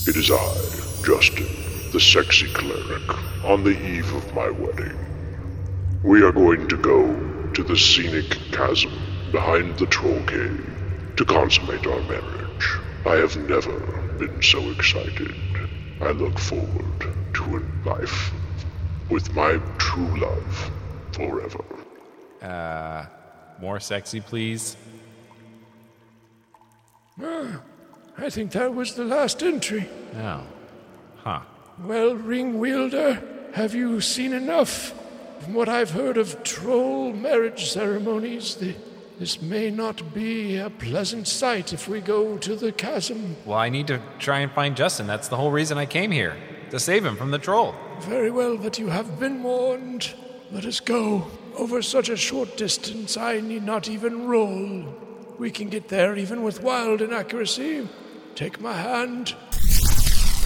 It 0.08 0.16
is 0.16 0.32
I, 0.32 0.91
Justin, 1.04 1.48
the 1.92 2.00
sexy 2.00 2.52
cleric, 2.54 3.44
on 3.44 3.64
the 3.64 3.72
eve 3.72 4.14
of 4.14 4.36
my 4.36 4.50
wedding. 4.50 4.98
We 6.04 6.22
are 6.22 6.32
going 6.32 6.68
to 6.68 6.78
go 6.78 7.52
to 7.54 7.64
the 7.64 7.76
scenic 7.76 8.30
chasm 8.52 8.92
behind 9.32 9.78
the 9.80 9.88
troll 9.88 10.22
cave 10.26 10.70
to 11.18 11.26
consummate 11.26 11.88
our 11.88 12.02
marriage. 12.02 12.70
I 13.06 13.16
have 13.16 13.36
never 13.50 13.80
been 14.20 14.42
so 14.42 14.70
excited. 14.70 15.34
I 16.02 16.12
look 16.12 16.38
forward 16.38 17.16
to 17.34 17.58
a 17.58 17.62
life 17.90 18.32
with 19.10 19.34
my 19.36 19.60
true 19.78 20.20
love 20.20 20.72
forever. 21.14 21.64
Uh, 22.42 23.06
more 23.60 23.80
sexy, 23.80 24.22
please. 24.22 24.78
I 27.20 28.30
think 28.30 28.52
that 28.52 28.74
was 28.74 28.96
the 28.96 29.04
last 29.04 29.44
entry. 29.44 29.90
Oh, 30.16 30.44
huh. 31.24 31.42
Well, 31.84 32.16
Ring 32.16 32.60
Wielder, 32.60 33.22
have 33.54 33.74
you 33.74 34.02
seen 34.02 34.34
enough? 34.34 34.94
From 35.42 35.56
what 35.56 35.70
I've 35.70 35.92
heard 35.92 36.18
of 36.18 36.44
troll 36.44 37.14
marriage 37.14 37.72
ceremonies, 37.72 38.56
the, 38.56 38.76
this 39.18 39.42
may 39.42 39.72
not 39.72 40.14
be 40.14 40.58
a 40.58 40.70
pleasant 40.70 41.28
sight 41.28 41.74
if 41.74 41.88
we 41.88 42.00
go 42.00 42.38
to 42.38 42.56
the 42.56 42.72
chasm. 42.72 43.36
Well, 43.46 43.58
I 43.58 43.70
need 43.70 43.88
to 43.88 44.00
try 44.20 44.40
and 44.40 44.52
find 44.52 44.76
Justin. 44.76 45.08
That's 45.08 45.30
the 45.30 45.38
whole 45.38 45.52
reason 45.52 45.78
I 45.80 45.88
came 45.88 46.12
here 46.12 46.38
to 46.70 46.80
save 46.80 47.04
him 47.04 47.16
from 47.16 47.32
the 47.32 47.40
troll. 47.40 47.74
Very 48.02 48.30
well, 48.30 48.58
but 48.58 48.78
you 48.78 48.90
have 48.90 49.20
been 49.20 49.42
warned. 49.42 50.14
Let 50.52 50.66
us 50.66 50.80
go. 50.80 51.28
Over 51.56 51.82
such 51.82 52.10
a 52.10 52.18
short 52.18 52.56
distance, 52.58 53.18
I 53.18 53.40
need 53.42 53.64
not 53.64 53.90
even 53.90 54.28
roll. 54.28 54.96
We 55.38 55.50
can 55.50 55.70
get 55.70 55.88
there 55.88 56.16
even 56.16 56.44
with 56.44 56.62
wild 56.62 57.02
inaccuracy. 57.02 57.88
Take 58.36 58.62
my 58.62 58.74
hand. 58.74 59.36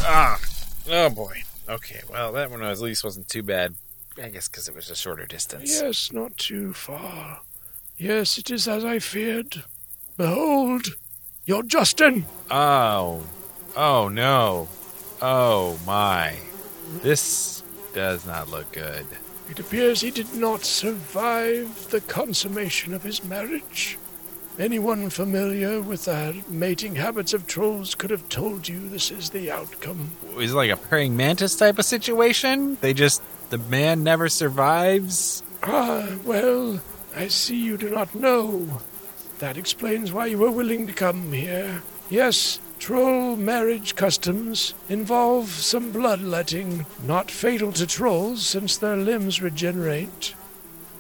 Ah, 0.08 0.40
oh 0.90 1.10
boy. 1.10 1.44
Okay, 1.68 2.02
well, 2.10 2.32
that 2.34 2.52
one 2.52 2.62
at 2.64 2.80
least 2.80 3.04
wasn't 3.04 3.28
too 3.28 3.44
bad. 3.44 3.76
I 4.22 4.30
guess 4.30 4.48
because 4.48 4.68
it 4.68 4.76
was 4.76 4.90
a 4.90 4.96
shorter 4.96 5.26
distance. 5.26 5.82
Yes, 5.82 6.12
not 6.12 6.38
too 6.38 6.74
far. 6.74 7.42
Yes, 7.98 8.38
it 8.38 8.52
is 8.52 8.68
as 8.68 8.86
I 8.86 9.00
feared. 9.00 9.64
Behold, 10.18 10.96
your 11.46 11.64
Justin. 11.64 12.26
Oh, 12.50 13.24
oh 13.76 14.10
no. 14.10 14.70
Oh 15.22 15.80
my. 15.86 16.36
This 17.02 17.64
does 17.94 18.26
not 18.26 18.50
look 18.50 18.72
good. 18.72 19.06
It 19.50 19.60
appears 19.60 20.02
he 20.02 20.12
did 20.12 20.34
not 20.34 20.64
survive 20.64 21.90
the 21.90 22.02
consummation 22.02 22.94
of 22.94 23.04
his 23.04 23.24
marriage. 23.24 23.98
Anyone 24.58 25.10
familiar 25.10 25.82
with 25.82 26.06
the 26.06 26.42
mating 26.48 26.96
habits 26.96 27.34
of 27.34 27.46
trolls 27.46 27.94
could 27.94 28.10
have 28.10 28.30
told 28.30 28.70
you 28.70 28.88
this 28.88 29.12
is 29.12 29.30
the 29.32 29.52
outcome. 29.52 30.12
Is 30.38 30.54
it 30.54 30.56
like 30.56 30.72
a 30.72 30.78
praying 30.78 31.18
mantis 31.18 31.58
type 31.58 31.78
of 31.78 31.84
situation? 31.84 32.78
They 32.80 32.94
just, 32.94 33.22
the 33.50 33.58
man 33.58 34.04
never 34.04 34.30
survives? 34.30 35.44
Ah, 35.62 36.08
well, 36.24 36.82
I 37.14 37.28
see 37.28 37.62
you 37.62 37.76
do 37.76 37.90
not 37.90 38.16
know. 38.16 38.82
That 39.40 39.58
explains 39.58 40.14
why 40.14 40.28
you 40.28 40.38
were 40.38 40.52
willing 40.52 40.88
to 40.88 40.94
come 40.94 41.34
here. 41.34 41.84
Yes, 42.10 42.60
troll 42.80 43.36
marriage 43.36 43.96
customs 43.96 44.74
involve 44.88 45.50
some 45.50 45.92
bloodletting, 45.92 46.86
not 47.04 47.30
fatal 47.30 47.74
to 47.74 47.86
trolls 47.86 48.46
since 48.46 48.78
their 48.78 48.96
limbs 48.96 49.42
regenerate. 49.42 50.34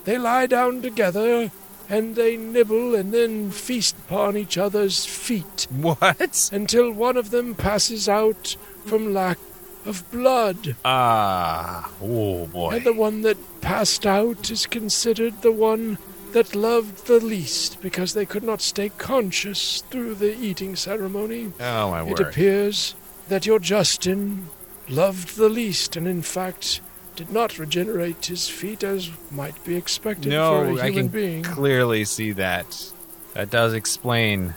They 0.03 0.17
lie 0.17 0.47
down 0.47 0.81
together 0.81 1.51
and 1.89 2.15
they 2.15 2.35
nibble 2.37 2.95
and 2.95 3.13
then 3.13 3.51
feast 3.51 3.95
upon 4.07 4.35
each 4.37 4.57
other's 4.57 5.05
feet 5.05 5.67
What? 5.69 6.49
until 6.51 6.91
one 6.91 7.17
of 7.17 7.29
them 7.31 7.55
passes 7.55 8.09
out 8.09 8.55
from 8.85 9.13
lack 9.13 9.37
of 9.85 10.09
blood. 10.11 10.75
Ah, 10.83 11.91
oh 12.01 12.47
boy. 12.47 12.71
And 12.77 12.85
the 12.85 12.93
one 12.93 13.21
that 13.21 13.37
passed 13.61 14.05
out 14.05 14.49
is 14.49 14.65
considered 14.65 15.41
the 15.41 15.51
one 15.51 15.97
that 16.33 16.55
loved 16.55 17.07
the 17.07 17.19
least 17.19 17.81
because 17.81 18.13
they 18.13 18.25
could 18.25 18.43
not 18.43 18.61
stay 18.61 18.89
conscious 18.89 19.81
through 19.91 20.15
the 20.15 20.35
eating 20.37 20.75
ceremony. 20.75 21.53
Oh 21.59 21.91
my 21.91 22.01
It 22.01 22.07
word. 22.07 22.19
appears 22.19 22.95
that 23.29 23.45
your 23.45 23.59
Justin 23.59 24.49
loved 24.89 25.35
the 25.37 25.49
least 25.49 25.95
and, 25.95 26.07
in 26.07 26.21
fact, 26.21 26.81
did 27.15 27.32
not 27.32 27.58
regenerate 27.58 28.25
his 28.25 28.47
feet 28.47 28.84
as 28.84 29.10
might 29.32 29.62
be 29.63 29.75
expected 29.75 30.32
for 30.32 30.38
a 30.38 30.41
human 30.41 30.67
being. 30.67 30.75
No, 30.75 30.82
human 30.82 30.86
I 30.86 30.91
can 30.91 31.08
being. 31.08 31.43
clearly 31.43 32.06
see 32.06 32.32
that. 32.34 32.91
That 33.34 33.49
does 33.49 33.73
explain 33.73 34.56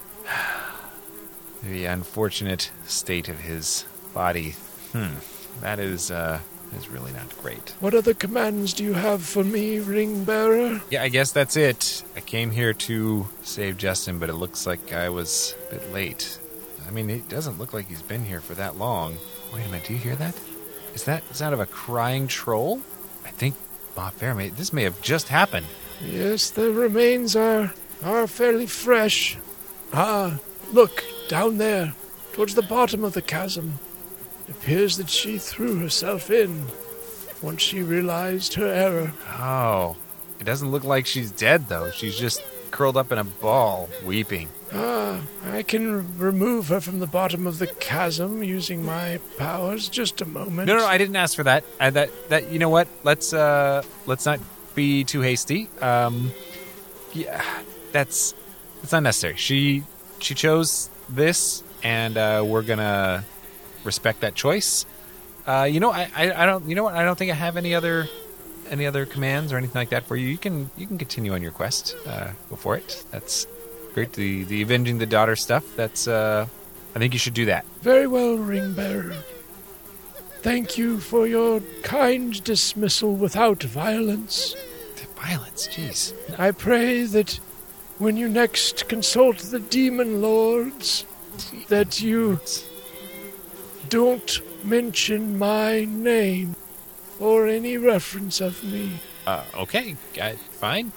the 1.62 1.86
unfortunate 1.86 2.70
state 2.86 3.28
of 3.28 3.40
his 3.40 3.84
body. 4.14 4.54
Hmm. 4.92 5.14
That 5.60 5.78
is, 5.80 6.10
uh, 6.10 6.40
is 6.76 6.88
really 6.88 7.12
not 7.12 7.36
great. 7.42 7.74
What 7.80 7.94
other 7.94 8.14
commands 8.14 8.72
do 8.74 8.84
you 8.84 8.92
have 8.92 9.22
for 9.22 9.42
me, 9.42 9.80
ring 9.80 10.24
bearer? 10.24 10.80
Yeah, 10.90 11.02
I 11.02 11.08
guess 11.08 11.32
that's 11.32 11.56
it. 11.56 12.04
I 12.16 12.20
came 12.20 12.50
here 12.50 12.72
to 12.74 13.26
save 13.42 13.76
Justin, 13.76 14.18
but 14.18 14.28
it 14.28 14.34
looks 14.34 14.66
like 14.66 14.92
I 14.92 15.08
was 15.08 15.54
a 15.68 15.74
bit 15.74 15.92
late. 15.92 16.38
I 16.86 16.90
mean, 16.90 17.10
it 17.10 17.28
doesn't 17.28 17.58
look 17.58 17.72
like 17.72 17.88
he's 17.88 18.02
been 18.02 18.24
here 18.24 18.40
for 18.40 18.54
that 18.54 18.76
long. 18.78 19.16
Wait 19.52 19.66
a 19.66 19.68
minute, 19.68 19.84
do 19.86 19.94
you 19.94 19.98
hear 19.98 20.16
that? 20.16 20.34
Is 20.98 21.04
that 21.04 21.28
the 21.28 21.34
sound 21.34 21.54
of 21.54 21.60
a 21.60 21.66
crying 21.66 22.26
troll? 22.26 22.82
I 23.24 23.30
think, 23.30 23.54
Ma 23.96 24.10
Fair, 24.10 24.34
may, 24.34 24.48
this 24.48 24.72
may 24.72 24.82
have 24.82 25.00
just 25.00 25.28
happened. 25.28 25.66
Yes, 26.02 26.50
the 26.50 26.72
remains 26.72 27.36
are 27.36 27.72
are 28.02 28.26
fairly 28.26 28.66
fresh. 28.66 29.38
Ah, 29.92 30.40
look 30.72 31.04
down 31.28 31.58
there, 31.58 31.94
towards 32.32 32.56
the 32.56 32.62
bottom 32.62 33.04
of 33.04 33.12
the 33.12 33.22
chasm. 33.22 33.78
It 34.48 34.56
appears 34.56 34.96
that 34.96 35.08
she 35.08 35.38
threw 35.38 35.78
herself 35.78 36.32
in 36.32 36.66
once 37.42 37.62
she 37.62 37.80
realized 37.80 38.54
her 38.54 38.66
error. 38.66 39.12
Oh, 39.38 39.96
it 40.40 40.44
doesn't 40.44 40.72
look 40.72 40.82
like 40.82 41.06
she's 41.06 41.30
dead, 41.30 41.68
though. 41.68 41.92
She's 41.92 42.18
just 42.18 42.42
curled 42.70 42.96
up 42.96 43.12
in 43.12 43.18
a 43.18 43.24
ball, 43.24 43.88
weeping. 44.04 44.48
Ah, 44.72 45.22
I 45.46 45.62
can 45.62 46.18
remove 46.18 46.68
her 46.68 46.80
from 46.80 46.98
the 46.98 47.06
bottom 47.06 47.46
of 47.46 47.58
the 47.58 47.66
chasm 47.66 48.42
using 48.42 48.84
my 48.84 49.18
powers. 49.38 49.88
Just 49.88 50.20
a 50.20 50.26
moment. 50.26 50.66
No, 50.66 50.76
no, 50.76 50.86
I 50.86 50.98
didn't 50.98 51.16
ask 51.16 51.34
for 51.34 51.44
that. 51.44 51.64
Uh, 51.80 51.90
that, 51.90 52.10
that, 52.28 52.52
you 52.52 52.58
know 52.58 52.68
what? 52.68 52.86
Let's, 53.02 53.32
uh, 53.32 53.82
let's 54.06 54.26
not 54.26 54.40
be 54.74 55.04
too 55.04 55.22
hasty. 55.22 55.68
Um, 55.80 56.32
yeah, 57.14 57.42
that's, 57.92 58.34
that's 58.80 58.92
not 58.92 59.02
necessary. 59.02 59.36
She, 59.36 59.84
she 60.20 60.34
chose 60.34 60.90
this, 61.08 61.62
and 61.82 62.16
uh, 62.16 62.44
we're 62.46 62.62
gonna 62.62 63.24
respect 63.84 64.20
that 64.20 64.34
choice. 64.34 64.84
Uh, 65.46 65.64
you 65.64 65.80
know, 65.80 65.90
I, 65.90 66.10
I, 66.14 66.42
I 66.42 66.46
don't, 66.46 66.68
you 66.68 66.74
know 66.74 66.84
what? 66.84 66.94
I 66.94 67.04
don't 67.04 67.16
think 67.16 67.30
I 67.30 67.34
have 67.34 67.56
any 67.56 67.74
other, 67.74 68.06
any 68.70 68.86
other 68.86 69.06
commands 69.06 69.52
or 69.52 69.56
anything 69.56 69.78
like 69.78 69.90
that 69.90 70.04
for 70.04 70.16
you. 70.16 70.28
You 70.28 70.38
can, 70.38 70.70
you 70.76 70.86
can 70.86 70.98
continue 70.98 71.32
on 71.32 71.42
your 71.42 71.52
quest. 71.52 71.96
Uh, 72.06 72.30
go 72.50 72.56
for 72.56 72.76
it. 72.76 73.04
That's 73.10 73.46
great. 73.94 74.12
The, 74.12 74.44
the 74.44 74.62
avenging 74.62 74.98
the 74.98 75.06
daughter 75.06 75.36
stuff. 75.36 75.64
That's, 75.76 76.06
uh, 76.08 76.46
I 76.94 76.98
think 76.98 77.12
you 77.12 77.18
should 77.18 77.34
do 77.34 77.46
that. 77.46 77.64
Very 77.82 78.06
well, 78.06 78.36
ring 78.36 78.74
bearer. 78.74 79.16
Thank 80.40 80.78
you 80.78 80.98
for 81.00 81.26
your 81.26 81.60
kind 81.82 82.42
dismissal 82.44 83.14
without 83.14 83.62
violence. 83.62 84.54
The 84.96 85.06
violence, 85.20 85.68
jeez. 85.68 86.14
I 86.38 86.52
pray 86.52 87.04
that 87.04 87.40
when 87.98 88.16
you 88.16 88.28
next 88.28 88.88
consult 88.88 89.38
the 89.38 89.58
demon 89.58 90.22
lords, 90.22 91.04
that 91.68 92.00
you 92.00 92.40
don't 93.88 94.40
mention 94.64 95.38
my 95.38 95.84
name 95.84 96.54
or 97.20 97.46
any 97.46 97.76
reference 97.76 98.40
of 98.40 98.62
me. 98.64 99.00
Uh, 99.26 99.44
okay, 99.54 99.94
fine, 100.52 100.92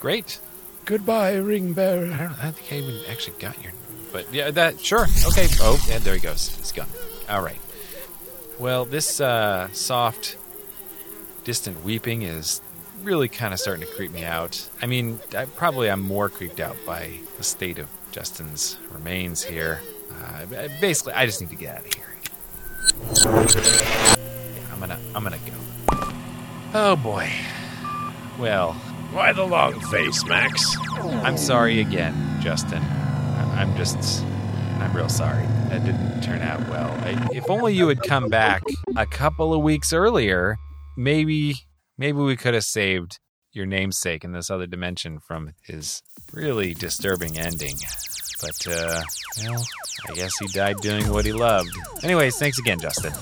great. 0.00 0.38
Goodbye, 0.84 1.34
ring 1.36 1.70
I 1.70 1.74
bearer. 1.74 2.06
don't. 2.06 2.20
I 2.20 2.42
don't 2.44 2.56
think 2.56 2.72
I 2.72 2.76
even 2.86 3.00
actually 3.10 3.38
got 3.38 3.60
your, 3.62 3.72
but 4.12 4.32
yeah, 4.32 4.50
that 4.50 4.80
sure. 4.80 5.06
Okay. 5.28 5.48
Oh, 5.60 5.78
and 5.90 6.02
there 6.04 6.14
he 6.14 6.20
goes. 6.20 6.54
He's 6.56 6.72
gone. 6.72 6.88
All 7.28 7.42
right. 7.42 7.60
Well, 8.58 8.84
this 8.84 9.20
uh, 9.20 9.68
soft, 9.72 10.36
distant 11.44 11.82
weeping 11.82 12.22
is 12.22 12.60
really 13.02 13.28
kind 13.28 13.52
of 13.52 13.58
starting 13.60 13.86
to 13.86 13.92
creep 13.94 14.12
me 14.12 14.24
out. 14.24 14.68
I 14.80 14.86
mean, 14.86 15.18
I, 15.36 15.44
probably 15.46 15.90
I'm 15.90 16.00
more 16.00 16.28
creeped 16.28 16.60
out 16.60 16.76
by 16.86 17.18
the 17.36 17.42
state 17.44 17.78
of 17.78 17.88
Justin's 18.12 18.78
remains 18.92 19.42
here. 19.42 19.80
Uh, 20.22 20.46
basically, 20.80 21.14
I 21.14 21.26
just 21.26 21.40
need 21.40 21.50
to 21.50 21.56
get 21.56 21.76
out 21.76 21.86
of 21.86 21.94
here. 21.94 22.10
Gonna, 24.84 25.00
I'm 25.14 25.22
gonna 25.22 25.38
go. 25.38 26.12
Oh 26.74 26.94
boy. 26.96 27.30
Well, 28.38 28.74
Why 29.12 29.32
the 29.32 29.44
long 29.44 29.80
face, 29.80 30.22
Max? 30.26 30.76
I'm 31.24 31.38
sorry 31.38 31.80
again, 31.80 32.14
Justin. 32.42 32.82
I'm 33.54 33.74
just, 33.78 34.22
I'm 34.80 34.94
real 34.94 35.08
sorry. 35.08 35.44
That 35.70 35.86
didn't 35.86 36.20
turn 36.20 36.42
out 36.42 36.60
well. 36.68 36.90
I, 37.00 37.28
if 37.32 37.48
only 37.48 37.72
you 37.74 37.88
had 37.88 38.02
come 38.02 38.28
back 38.28 38.62
a 38.94 39.06
couple 39.06 39.54
of 39.54 39.62
weeks 39.62 39.94
earlier, 39.94 40.58
maybe, 40.98 41.54
maybe 41.96 42.18
we 42.18 42.36
could 42.36 42.52
have 42.52 42.64
saved 42.64 43.20
your 43.52 43.64
namesake 43.64 44.22
in 44.22 44.32
this 44.32 44.50
other 44.50 44.66
dimension 44.66 45.18
from 45.18 45.52
his 45.62 46.02
really 46.30 46.74
disturbing 46.74 47.38
ending. 47.38 47.76
But, 48.42 48.66
uh, 48.68 49.00
well, 49.44 49.64
I 50.10 50.12
guess 50.14 50.36
he 50.38 50.46
died 50.48 50.76
doing 50.82 51.08
what 51.10 51.24
he 51.24 51.32
loved. 51.32 51.70
Anyways, 52.02 52.36
thanks 52.36 52.58
again, 52.58 52.80
Justin. 52.80 53.14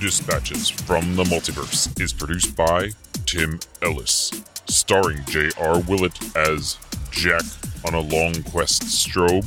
Dispatches 0.00 0.68
from 0.68 1.16
the 1.16 1.24
Multiverse 1.24 1.98
is 2.00 2.12
produced 2.12 2.54
by 2.54 2.90
Tim 3.24 3.58
Ellis, 3.80 4.30
starring 4.68 5.24
J.R. 5.24 5.80
Willett 5.80 6.36
as 6.36 6.76
Jack 7.10 7.42
on 7.86 7.94
a 7.94 8.00
long 8.00 8.42
quest 8.42 8.82
strobe 8.82 9.46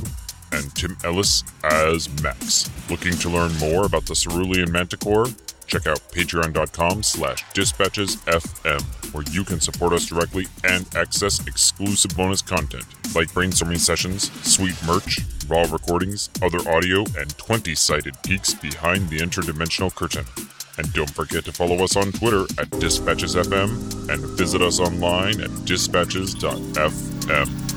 and 0.51 0.73
Tim 0.75 0.97
Ellis 1.03 1.43
as 1.63 2.09
Max. 2.23 2.67
Looking 2.89 3.13
to 3.17 3.29
learn 3.29 3.55
more 3.57 3.85
about 3.85 4.07
the 4.07 4.15
Cerulean 4.15 4.71
Manticore? 4.71 5.27
Check 5.69 5.85
out 5.85 5.99
patreon.com 6.11 7.03
slash 7.03 7.45
dispatchesfm, 7.53 9.13
where 9.13 9.23
you 9.31 9.43
can 9.43 9.59
support 9.59 9.93
us 9.93 10.07
directly 10.07 10.47
and 10.63 10.87
access 10.95 11.45
exclusive 11.45 12.17
bonus 12.17 12.41
content 12.41 12.85
like 13.15 13.27
brainstorming 13.29 13.77
sessions, 13.77 14.31
sweet 14.47 14.75
merch, 14.87 15.19
raw 15.47 15.67
recordings, 15.71 16.31
other 16.41 16.67
audio, 16.67 17.01
and 17.17 17.29
20-sided 17.37 18.15
peeks 18.23 18.55
behind 18.55 19.09
the 19.09 19.19
interdimensional 19.19 19.93
curtain. 19.93 20.25
And 20.79 20.91
don't 20.93 21.09
forget 21.09 21.45
to 21.45 21.51
follow 21.51 21.83
us 21.83 21.95
on 21.95 22.11
Twitter 22.13 22.45
at 22.59 22.67
DispatchesFM 22.71 24.09
and 24.09 24.25
visit 24.37 24.63
us 24.63 24.79
online 24.79 25.39
at 25.39 25.51
dispatches.fm. 25.65 27.68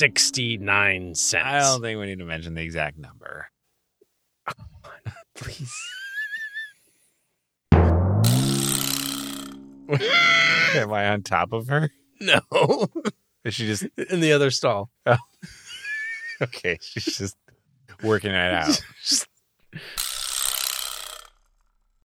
Sixty-nine 0.00 1.14
cents. 1.14 1.44
I 1.44 1.58
don't 1.60 1.82
think 1.82 2.00
we 2.00 2.06
need 2.06 2.20
to 2.20 2.24
mention 2.24 2.54
the 2.54 2.62
exact 2.62 2.96
number. 2.96 3.50
Please. 5.34 5.70
Am 10.74 10.90
I 10.90 11.10
on 11.10 11.20
top 11.20 11.52
of 11.52 11.68
her? 11.68 11.90
No. 12.18 12.40
Is 13.44 13.52
she 13.52 13.66
just 13.66 13.82
In 14.10 14.20
the 14.20 14.32
other 14.32 14.50
stall. 14.50 14.88
Oh. 15.04 15.18
okay? 16.40 16.78
She's 16.80 17.18
just 17.18 17.36
working 18.02 18.30
it 18.30 18.54
out. 18.54 18.82
Just 19.04 19.28